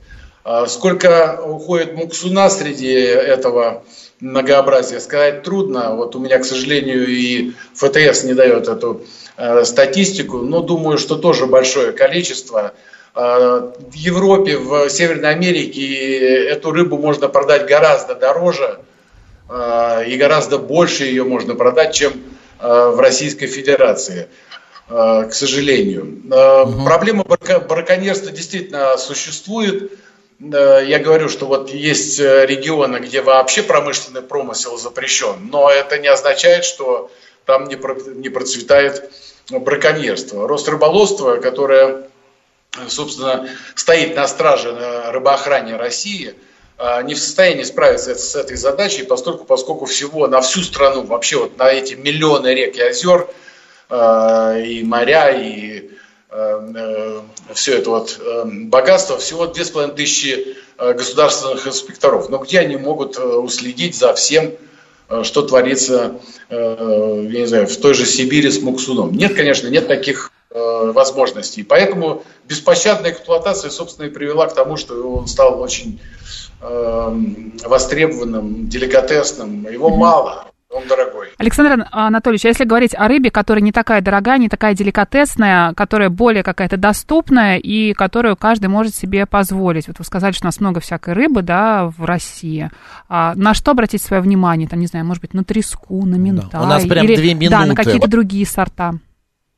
А, 0.43 0.65
сколько 0.67 1.39
уходит 1.43 1.93
муксуна 1.93 2.49
среди 2.49 2.93
этого 2.93 3.83
многообразия, 4.19 4.99
сказать 4.99 5.43
трудно. 5.43 5.95
Вот 5.95 6.15
у 6.15 6.19
меня, 6.19 6.39
к 6.39 6.45
сожалению, 6.45 7.07
и 7.07 7.53
ФТС 7.75 8.23
не 8.23 8.33
дает 8.33 8.67
эту 8.67 9.01
э, 9.37 9.63
статистику, 9.63 10.37
но 10.37 10.61
думаю, 10.61 10.97
что 10.97 11.15
тоже 11.15 11.47
большое 11.47 11.91
количество. 11.91 12.73
А, 13.13 13.73
в 13.79 13.93
Европе, 13.93 14.57
в 14.57 14.89
Северной 14.89 15.31
Америке 15.31 16.45
эту 16.47 16.71
рыбу 16.71 16.97
можно 16.97 17.27
продать 17.29 17.67
гораздо 17.67 18.15
дороже– 18.15 18.79
Э, 18.90 18.90
и 20.07 20.15
гораздо 20.17 20.57
больше 20.57 21.03
ее 21.03 21.23
можно 21.23 21.55
продать, 21.55 21.93
чем 21.93 22.13
э, 22.59 22.91
в 22.95 22.99
Российской 22.99 23.47
Федерации, 23.47 24.29
э, 24.87 25.27
к 25.29 25.33
сожалению. 25.33 26.21
Угу. 26.23 26.85
Проблема 26.85 27.23
браконьерства 27.23 28.31
действительно 28.31 28.97
существует. 28.97 29.91
Я 30.39 30.97
говорю, 30.97 31.29
что 31.29 31.45
вот 31.45 31.69
есть 31.69 32.17
регионы, 32.17 32.97
где 32.97 33.21
вообще 33.21 33.61
промышленный 33.61 34.23
промысел 34.23 34.75
запрещен, 34.77 35.49
но 35.51 35.69
это 35.69 35.99
не 35.99 36.07
означает, 36.07 36.65
что 36.65 37.11
там 37.45 37.67
не 37.67 38.29
процветает 38.29 39.11
браконьерство. 39.51 40.47
Рост 40.47 40.67
рыболовства, 40.67 41.35
которое, 41.35 42.07
собственно, 42.87 43.49
стоит 43.75 44.15
на 44.15 44.27
страже 44.27 44.75
рыбоохране 45.11 45.75
России– 45.75 46.33
не 47.03 47.13
в 47.13 47.19
состоянии 47.19 47.63
справиться 47.63 48.15
с 48.15 48.35
этой 48.35 48.57
задачей, 48.57 49.03
поскольку, 49.03 49.45
поскольку 49.45 49.85
всего 49.85 50.27
на 50.27 50.41
всю 50.41 50.61
страну, 50.61 51.03
вообще 51.03 51.37
вот 51.37 51.57
на 51.57 51.69
эти 51.69 51.93
миллионы 51.93 52.53
рек 52.55 52.75
и 52.75 52.81
озер, 52.81 53.27
а, 53.89 54.57
и 54.57 54.83
моря, 54.83 55.29
и 55.31 55.89
все 57.53 57.77
это 57.77 57.89
вот 57.89 58.21
богатство, 58.45 59.17
всего 59.17 59.47
2500 59.47 60.95
государственных 60.95 61.67
инспекторов. 61.67 62.29
Но 62.29 62.37
где 62.37 62.59
они 62.59 62.77
могут 62.77 63.19
уследить 63.19 63.95
за 63.97 64.13
всем, 64.13 64.53
что 65.23 65.41
творится, 65.41 66.21
я 66.49 66.57
не 66.57 67.47
знаю, 67.47 67.67
в 67.67 67.75
той 67.75 67.93
же 67.93 68.05
Сибири 68.05 68.49
с 68.49 68.61
Муксуном? 68.61 69.13
Нет, 69.13 69.35
конечно, 69.35 69.67
нет 69.67 69.89
таких 69.89 70.30
возможностей. 70.53 71.63
Поэтому 71.63 72.23
беспощадная 72.47 73.11
эксплуатация, 73.11 73.71
собственно, 73.71 74.07
и 74.07 74.09
привела 74.09 74.47
к 74.47 74.53
тому, 74.53 74.77
что 74.77 75.15
он 75.15 75.27
стал 75.27 75.61
очень 75.61 75.99
востребованным, 76.61 78.67
деликатесным. 78.67 79.67
Его 79.69 79.95
мало 79.95 80.45
он 80.69 80.87
дорогой. 80.87 81.29
Александр 81.37 81.87
Анатольевич, 81.91 82.45
а 82.45 82.49
если 82.49 82.63
говорить 82.63 82.95
о 82.95 83.07
рыбе, 83.07 83.29
которая 83.29 83.61
не 83.61 83.71
такая 83.71 84.01
дорогая, 84.01 84.37
не 84.37 84.47
такая 84.47 84.73
деликатесная, 84.73 85.73
которая 85.73 86.09
более 86.09 86.43
какая-то 86.43 86.77
доступная 86.77 87.57
и 87.57 87.93
которую 87.93 88.37
каждый 88.37 88.67
может 88.67 88.95
себе 88.95 89.25
позволить. 89.25 89.87
Вот 89.87 89.99
вы 89.99 90.05
сказали, 90.05 90.31
что 90.31 90.45
у 90.45 90.47
нас 90.47 90.59
много 90.59 90.79
всякой 90.79 91.13
рыбы, 91.13 91.41
да, 91.41 91.91
в 91.97 92.05
России. 92.05 92.69
А 93.09 93.33
на 93.35 93.53
что 93.53 93.71
обратить 93.71 94.01
свое 94.01 94.21
внимание? 94.21 94.67
Там, 94.67 94.79
не 94.79 94.87
знаю, 94.87 95.05
может 95.05 95.21
быть, 95.21 95.33
на 95.33 95.43
треску, 95.43 96.05
на 96.05 96.15
ментай. 96.15 96.49
Да. 96.51 96.61
У 96.61 96.65
нас 96.65 96.85
прям 96.85 97.05
или, 97.05 97.15
две 97.15 97.33
минуты. 97.33 97.49
Да, 97.49 97.65
на 97.65 97.75
какие-то 97.75 98.07
другие 98.07 98.45
сорта. 98.45 98.93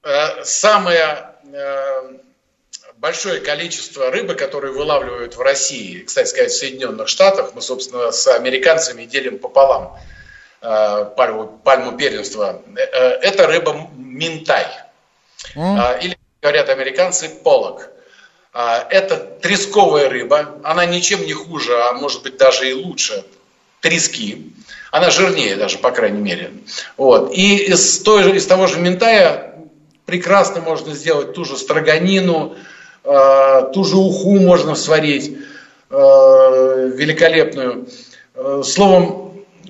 Э, 0.04 0.44
самое 0.44 1.30
э, 1.52 2.02
большое 2.98 3.42
количество 3.42 4.12
рыбы, 4.12 4.36
которую 4.36 4.74
вылавливают 4.74 5.36
в 5.36 5.42
России, 5.42 6.04
кстати 6.04 6.30
сказать, 6.30 6.52
в 6.52 6.58
Соединенных 6.58 7.08
Штатах, 7.08 7.52
мы, 7.56 7.62
собственно, 7.62 8.12
с 8.12 8.28
американцами 8.28 9.06
делим 9.06 9.40
пополам– 9.40 9.98
Э, 10.66 11.12
пальму, 11.18 11.60
пальму 11.62 11.92
первенства, 11.98 12.62
это 12.74 13.48
рыба 13.48 13.90
минтай. 13.98 14.66
Mm. 15.58 16.02
Или, 16.02 16.18
говорят 16.42 16.70
американцы, 16.70 17.28
полок. 17.28 17.90
Это 18.54 19.18
тресковая 19.42 20.08
рыба, 20.10 20.56
она 20.64 20.86
ничем 20.86 21.26
не 21.26 21.34
хуже, 21.34 21.76
а 21.84 21.94
может 21.94 22.24
быть 22.24 22.38
даже 22.38 22.70
и 22.70 22.74
лучше 22.74 23.26
трески. 23.82 24.54
Она 24.92 25.10
жирнее 25.10 25.58
даже, 25.58 25.80
по 25.80 25.92
крайней 25.92 26.22
мере. 26.22 26.54
Вот. 26.96 27.34
И 27.34 27.58
из, 27.58 28.00
той 28.00 28.38
из 28.38 28.46
того 28.46 28.68
же 28.68 28.80
ментая 28.80 29.53
прекрасно 30.06 30.62
можно 30.62 30.94
сделать 30.94 31.34
ту 31.34 31.46
же 31.46 31.58
строганину, 31.58 32.56
ту 33.04 33.84
же 33.84 33.98
уху 33.98 34.40
можно 34.40 34.76
сварить, 34.76 35.38
великолепную. 35.90 37.88
Словом, 38.64 39.24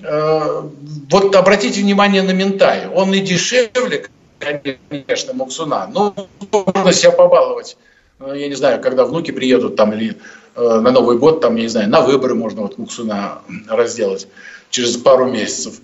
Э, 0.04 0.62
вот 1.10 1.34
обратите 1.34 1.80
внимание 1.80 2.22
на 2.22 2.32
Ментай. 2.32 2.88
Он 2.88 3.14
и 3.14 3.20
дешевле, 3.20 4.06
конечно, 4.38 5.32
Муксуна, 5.32 5.88
но 5.92 6.14
можно 6.52 6.92
себя 6.92 7.12
побаловать. 7.12 7.76
Э, 8.20 8.34
я 8.36 8.48
не 8.48 8.54
знаю, 8.54 8.82
когда 8.82 9.04
внуки 9.04 9.30
приедут 9.30 9.76
там 9.76 9.94
или 9.94 10.18
э, 10.56 10.60
на 10.60 10.90
Новый 10.90 11.16
год, 11.16 11.40
там, 11.40 11.56
я 11.56 11.62
не 11.62 11.68
знаю, 11.68 11.88
на 11.88 12.02
выборы 12.02 12.34
можно 12.34 12.62
вот 12.62 12.76
Муксуна 12.76 13.38
разделать 13.68 14.28
через 14.68 14.96
пару 14.96 15.26
месяцев. 15.26 15.80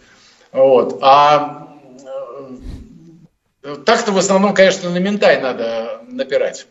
Вот. 0.52 0.98
А 1.00 1.68
так-то 3.62 4.12
в 4.12 4.18
основном, 4.18 4.54
конечно, 4.54 4.90
на 4.90 4.98
Ментай 4.98 5.40
надо 5.40 6.00
напирать. 6.06 6.66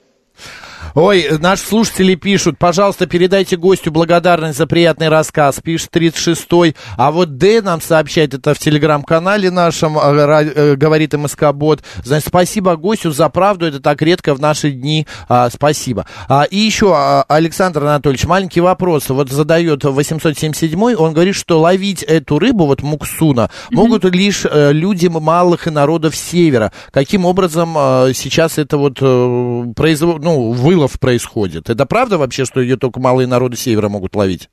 Ой, 0.95 1.27
наши 1.39 1.63
слушатели 1.65 2.15
пишут, 2.15 2.57
пожалуйста, 2.57 3.05
передайте 3.05 3.57
гостю 3.57 3.91
благодарность 3.91 4.57
за 4.57 4.67
приятный 4.67 5.09
рассказ, 5.09 5.59
пишет 5.63 5.89
36-й. 5.95 6.75
А 6.97 7.11
вот 7.11 7.37
Д 7.37 7.61
нам 7.61 7.81
сообщает, 7.81 8.33
это 8.33 8.53
в 8.53 8.59
телеграм-канале 8.59 9.51
нашем, 9.51 9.97
э, 9.97 10.01
э, 10.01 10.75
говорит 10.75 11.13
МСК 11.13 11.51
Бот. 11.53 11.81
Значит, 12.03 12.27
спасибо 12.27 12.75
гостю 12.75 13.11
за 13.11 13.29
правду, 13.29 13.65
это 13.65 13.79
так 13.79 14.01
редко 14.01 14.33
в 14.33 14.39
наши 14.39 14.71
дни. 14.71 15.05
А, 15.27 15.49
спасибо. 15.49 16.05
А, 16.27 16.43
и 16.43 16.57
еще, 16.57 16.93
а, 16.95 17.23
Александр 17.27 17.83
Анатольевич, 17.83 18.25
маленький 18.25 18.61
вопрос. 18.61 19.09
Вот 19.09 19.29
задает 19.29 19.83
877-й, 19.83 20.95
он 20.95 21.13
говорит, 21.13 21.35
что 21.35 21.59
ловить 21.59 22.03
эту 22.03 22.39
рыбу, 22.39 22.65
вот 22.65 22.81
муксуна, 22.81 23.49
могут 23.71 24.05
mm-hmm. 24.05 24.17
лишь 24.17 24.45
э, 24.45 24.71
люди 24.73 25.07
малых 25.07 25.67
и 25.67 25.69
народов 25.69 26.15
севера. 26.15 26.71
Каким 26.91 27.25
образом 27.25 27.73
сейчас 28.13 28.57
это 28.57 28.77
вот 28.77 28.97
э, 29.01 29.73
производ... 29.75 30.21
ну, 30.23 30.51
вылов 30.69 30.99
происходит. 30.99 31.69
Это 31.69 31.87
правда 31.87 32.19
вообще, 32.19 32.45
что 32.45 32.59
ее 32.61 32.77
только 32.77 32.99
малые 32.99 33.25
народы 33.27 33.57
севера 33.57 33.89
могут 33.89 34.15
ловить? 34.15 34.49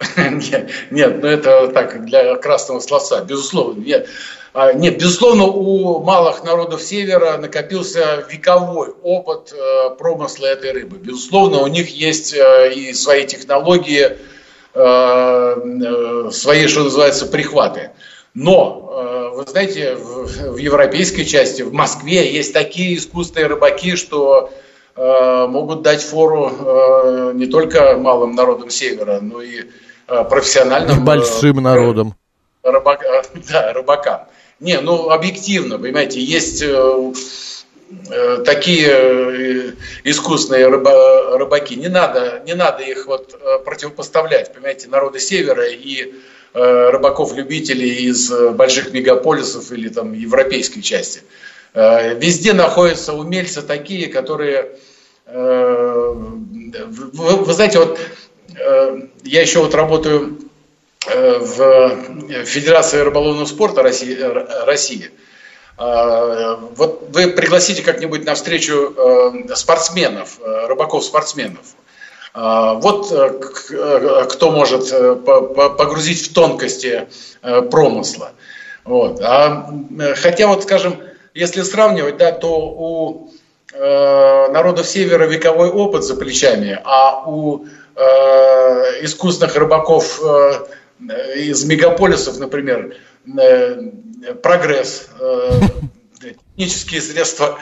Нет, 0.16 0.70
нет, 0.90 1.22
ну 1.22 1.28
это 1.28 1.68
так, 1.68 2.04
для 2.04 2.34
красного 2.36 2.80
словца, 2.80 3.22
безусловно. 3.24 3.80
Нет, 3.80 4.08
а, 4.52 4.72
нет, 4.72 4.98
безусловно, 4.98 5.44
у 5.44 6.02
малых 6.02 6.42
народов 6.42 6.82
севера 6.82 7.38
накопился 7.38 8.26
вековой 8.28 8.90
опыт 9.02 9.52
э, 9.52 9.90
промысла 9.96 10.46
этой 10.46 10.72
рыбы. 10.72 10.98
Безусловно, 10.98 11.58
у 11.62 11.68
них 11.68 11.88
есть 11.88 12.34
э, 12.34 12.72
и 12.74 12.92
свои 12.94 13.24
технологии, 13.24 14.18
э, 14.74 16.30
свои, 16.32 16.66
что 16.66 16.82
называется, 16.82 17.26
прихваты. 17.26 17.90
Но, 18.34 19.32
вы 19.34 19.44
знаете, 19.46 19.94
в 19.94 20.56
европейской 20.56 21.24
части, 21.24 21.62
в 21.62 21.72
Москве 21.72 22.32
есть 22.32 22.52
такие 22.52 22.96
искусственные 22.96 23.46
рыбаки, 23.46 23.94
что 23.94 24.50
могут 24.96 25.82
дать 25.82 26.02
фору 26.02 26.50
э, 26.50 27.32
не 27.34 27.46
только 27.46 27.96
малым 27.96 28.34
народам 28.34 28.68
Севера, 28.68 29.20
но 29.20 29.40
и 29.40 29.62
э, 30.08 30.24
профессиональным... 30.24 30.98
И 30.98 31.02
большим 31.02 31.62
народам. 31.62 32.14
Рыбак, 32.62 33.02
да, 33.50 33.72
рыбакам. 33.72 34.22
Не, 34.60 34.80
ну, 34.80 35.10
объективно, 35.10 35.78
понимаете, 35.78 36.20
есть 36.20 36.62
такие 38.44 39.74
искусные 40.04 40.68
рыба, 40.68 41.36
рыбаки. 41.36 41.74
Не 41.74 41.88
надо, 41.88 42.42
не 42.46 42.54
надо 42.54 42.82
их 42.82 43.06
вот 43.06 43.34
противопоставлять, 43.64 44.52
понимаете, 44.52 44.88
народы 44.88 45.18
Севера 45.18 45.66
и 45.66 46.14
рыбаков-любителей 46.54 48.06
из 48.06 48.30
больших 48.52 48.92
мегаполисов 48.92 49.72
или 49.72 49.88
там 49.88 50.12
европейской 50.12 50.80
части. 50.80 51.22
Э, 51.74 52.14
везде 52.14 52.52
находятся 52.52 53.14
умельцы 53.14 53.62
такие, 53.62 54.08
которые... 54.08 54.78
Э, 55.26 56.14
вы, 56.14 57.36
вы 57.36 57.52
знаете, 57.52 57.78
вот 57.78 57.98
э, 58.56 59.00
я 59.24 59.40
еще 59.40 59.60
вот 59.60 59.74
работаю 59.74 60.38
в 61.04 62.44
Федерации 62.44 63.00
рыболовного 63.00 63.44
спорта 63.46 63.82
России. 63.82 64.16
России. 64.64 65.10
Вот 65.76 67.08
вы 67.08 67.26
пригласите 67.26 67.82
как-нибудь 67.82 68.24
на 68.24 68.36
встречу 68.36 68.94
спортсменов, 69.56 70.38
рыбаков-спортсменов. 70.44 71.74
Вот 72.34 73.06
кто 74.30 74.50
может 74.52 74.90
погрузить 75.24 76.24
в 76.24 76.34
тонкости 76.34 77.08
промысла. 77.40 78.30
Вот. 78.84 79.20
А, 79.20 79.74
хотя 80.14 80.46
вот, 80.46 80.62
скажем, 80.62 81.02
если 81.34 81.62
сравнивать, 81.62 82.16
да, 82.16 82.32
то 82.32 82.58
у 82.58 83.30
э, 83.72 84.48
народов 84.52 84.86
Севера 84.86 85.24
вековой 85.24 85.70
опыт 85.70 86.04
за 86.04 86.14
плечами, 86.14 86.78
а 86.84 87.28
у 87.28 87.66
э, 87.96 88.00
искусственных 89.04 89.56
рыбаков 89.56 90.20
э, 90.22 90.66
из 91.36 91.64
мегаполисов, 91.64 92.38
например, 92.38 92.96
э, 93.26 93.82
прогресс, 94.42 95.08
э, 95.18 95.60
технические 96.22 97.00
средства 97.00 97.58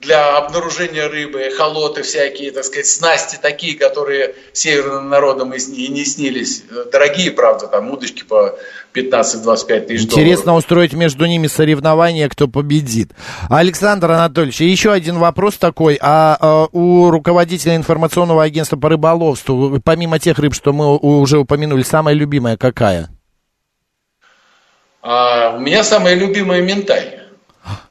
для 0.00 0.38
обнаружения 0.38 1.08
рыбы, 1.08 1.50
холоты 1.56 2.02
всякие, 2.02 2.50
так 2.52 2.64
сказать, 2.64 2.86
снасти 2.86 3.38
такие, 3.40 3.76
которые 3.76 4.34
северным 4.52 5.08
народам 5.08 5.52
и 5.52 5.88
не 5.88 6.04
снились. 6.04 6.64
Дорогие, 6.90 7.30
правда, 7.32 7.66
там 7.66 7.90
удочки 7.90 8.22
по 8.22 8.58
15-25 8.94 9.80
тысяч 9.86 10.04
Интересно 10.04 10.46
долларов. 10.46 10.64
устроить 10.64 10.92
между 10.92 11.26
ними 11.26 11.48
соревнования, 11.48 12.28
кто 12.28 12.48
победит. 12.48 13.10
Александр 13.50 14.12
Анатольевич, 14.12 14.60
еще 14.60 14.92
один 14.92 15.18
вопрос 15.18 15.56
такой. 15.56 15.98
А, 16.00 16.36
а 16.40 16.68
у 16.72 17.10
руководителя 17.10 17.76
информационного 17.76 18.42
агентства 18.42 18.76
по 18.76 18.88
рыболовству, 18.88 19.80
помимо 19.84 20.18
тех 20.18 20.38
рыб, 20.38 20.54
что 20.54 20.72
мы 20.72 20.96
уже 20.96 21.38
упомянули, 21.38 21.82
самая 21.82 22.14
любимая 22.14 22.56
какая? 22.56 23.10
А, 25.02 25.56
у 25.56 25.60
меня 25.60 25.84
самая 25.84 26.14
любимая 26.14 26.62
ментай. 26.62 27.23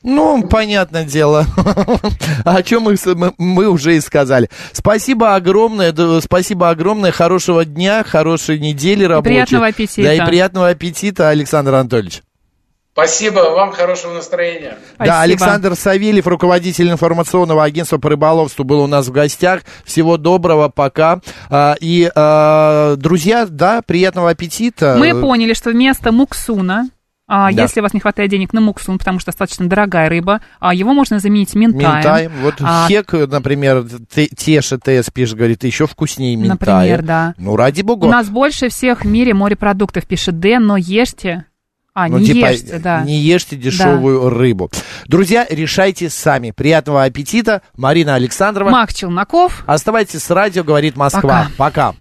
Ну, 0.03 0.43
понятное 0.47 1.05
дело. 1.05 1.45
О 2.45 2.61
чем 2.63 2.83
мы, 2.83 2.95
мы 3.37 3.67
уже 3.67 3.95
и 3.95 4.01
сказали. 4.01 4.49
Спасибо 4.71 5.35
огромное, 5.35 5.93
спасибо 6.21 6.69
огромное, 6.69 7.11
хорошего 7.11 7.65
дня, 7.65 8.03
хорошей 8.03 8.59
недели 8.59 9.03
рабочей. 9.03 9.29
И 9.29 9.33
приятного 9.33 9.67
аппетита. 9.67 10.03
Да, 10.03 10.13
и 10.13 10.25
приятного 10.25 10.69
аппетита, 10.69 11.29
Александр 11.29 11.73
Анатольевич. 11.75 12.21
Спасибо, 12.93 13.39
вам 13.39 13.71
хорошего 13.71 14.13
настроения. 14.13 14.77
Спасибо. 14.93 15.05
Да, 15.05 15.21
Александр 15.21 15.75
Савельев, 15.75 16.27
руководитель 16.27 16.91
информационного 16.91 17.63
агентства 17.63 17.97
по 17.97 18.07
рыболовству, 18.07 18.63
был 18.63 18.81
у 18.81 18.87
нас 18.87 19.07
в 19.07 19.11
гостях. 19.11 19.63
Всего 19.83 20.17
доброго, 20.17 20.69
пока. 20.69 21.19
А, 21.49 21.75
и, 21.79 22.11
а, 22.13 22.95
друзья, 22.97 23.47
да, 23.49 23.81
приятного 23.81 24.29
аппетита. 24.29 24.95
Мы 24.99 25.19
поняли, 25.19 25.53
что 25.53 25.71
вместо 25.71 26.11
муксуна 26.11 26.89
А 27.35 27.51
Да. 27.51 27.63
если 27.63 27.79
у 27.79 27.83
вас 27.83 27.95
не 27.95 27.99
хватает 27.99 28.29
денег 28.29 28.53
на 28.53 28.61
муксун, 28.61 28.99
потому 28.99 29.17
что 29.17 29.31
достаточно 29.31 29.67
дорогая 29.67 30.07
рыба, 30.07 30.41
а 30.59 30.71
его 30.75 30.93
можно 30.93 31.17
заменить 31.17 31.55
ментаем. 31.55 31.95
Ментаем. 31.95 32.31
Вот 32.43 32.53
А, 32.61 32.85
хек, 32.87 33.11
например, 33.11 33.83
Теша 34.37 34.77
ТС 34.77 35.09
пишет, 35.09 35.35
говорит, 35.35 35.63
еще 35.63 35.87
вкуснее 35.87 36.35
ментая. 36.35 36.77
Например, 36.77 37.01
да. 37.01 37.33
Ну, 37.39 37.55
ради 37.55 37.81
бога. 37.81 38.05
У 38.05 38.09
нас 38.09 38.29
больше 38.29 38.69
всех 38.69 39.03
в 39.03 39.07
мире 39.07 39.33
морепродуктов, 39.33 40.05
пишет 40.05 40.39
Дэн, 40.39 40.63
но 40.63 40.77
ешьте. 40.77 41.45
А, 41.95 42.07
Ну, 42.07 42.19
не 42.19 42.25
типа, 42.27 42.51
ешьте, 42.51 42.77
да. 42.77 43.01
Не 43.01 43.17
ешьте 43.19 43.55
дешевую 43.55 44.29
рыбу. 44.29 44.69
Друзья, 45.07 45.47
решайте 45.49 46.11
сами. 46.11 46.51
Приятного 46.51 47.03
аппетита. 47.03 47.63
Марина 47.77 48.13
Александрова. 48.13 48.69
Мак 48.69 48.93
Челноков. 48.93 49.63
Оставайтесь 49.65 50.21
с 50.21 50.29
радио, 50.29 50.63
говорит 50.63 50.95
Москва. 50.97 51.47
Пока. 51.57 51.95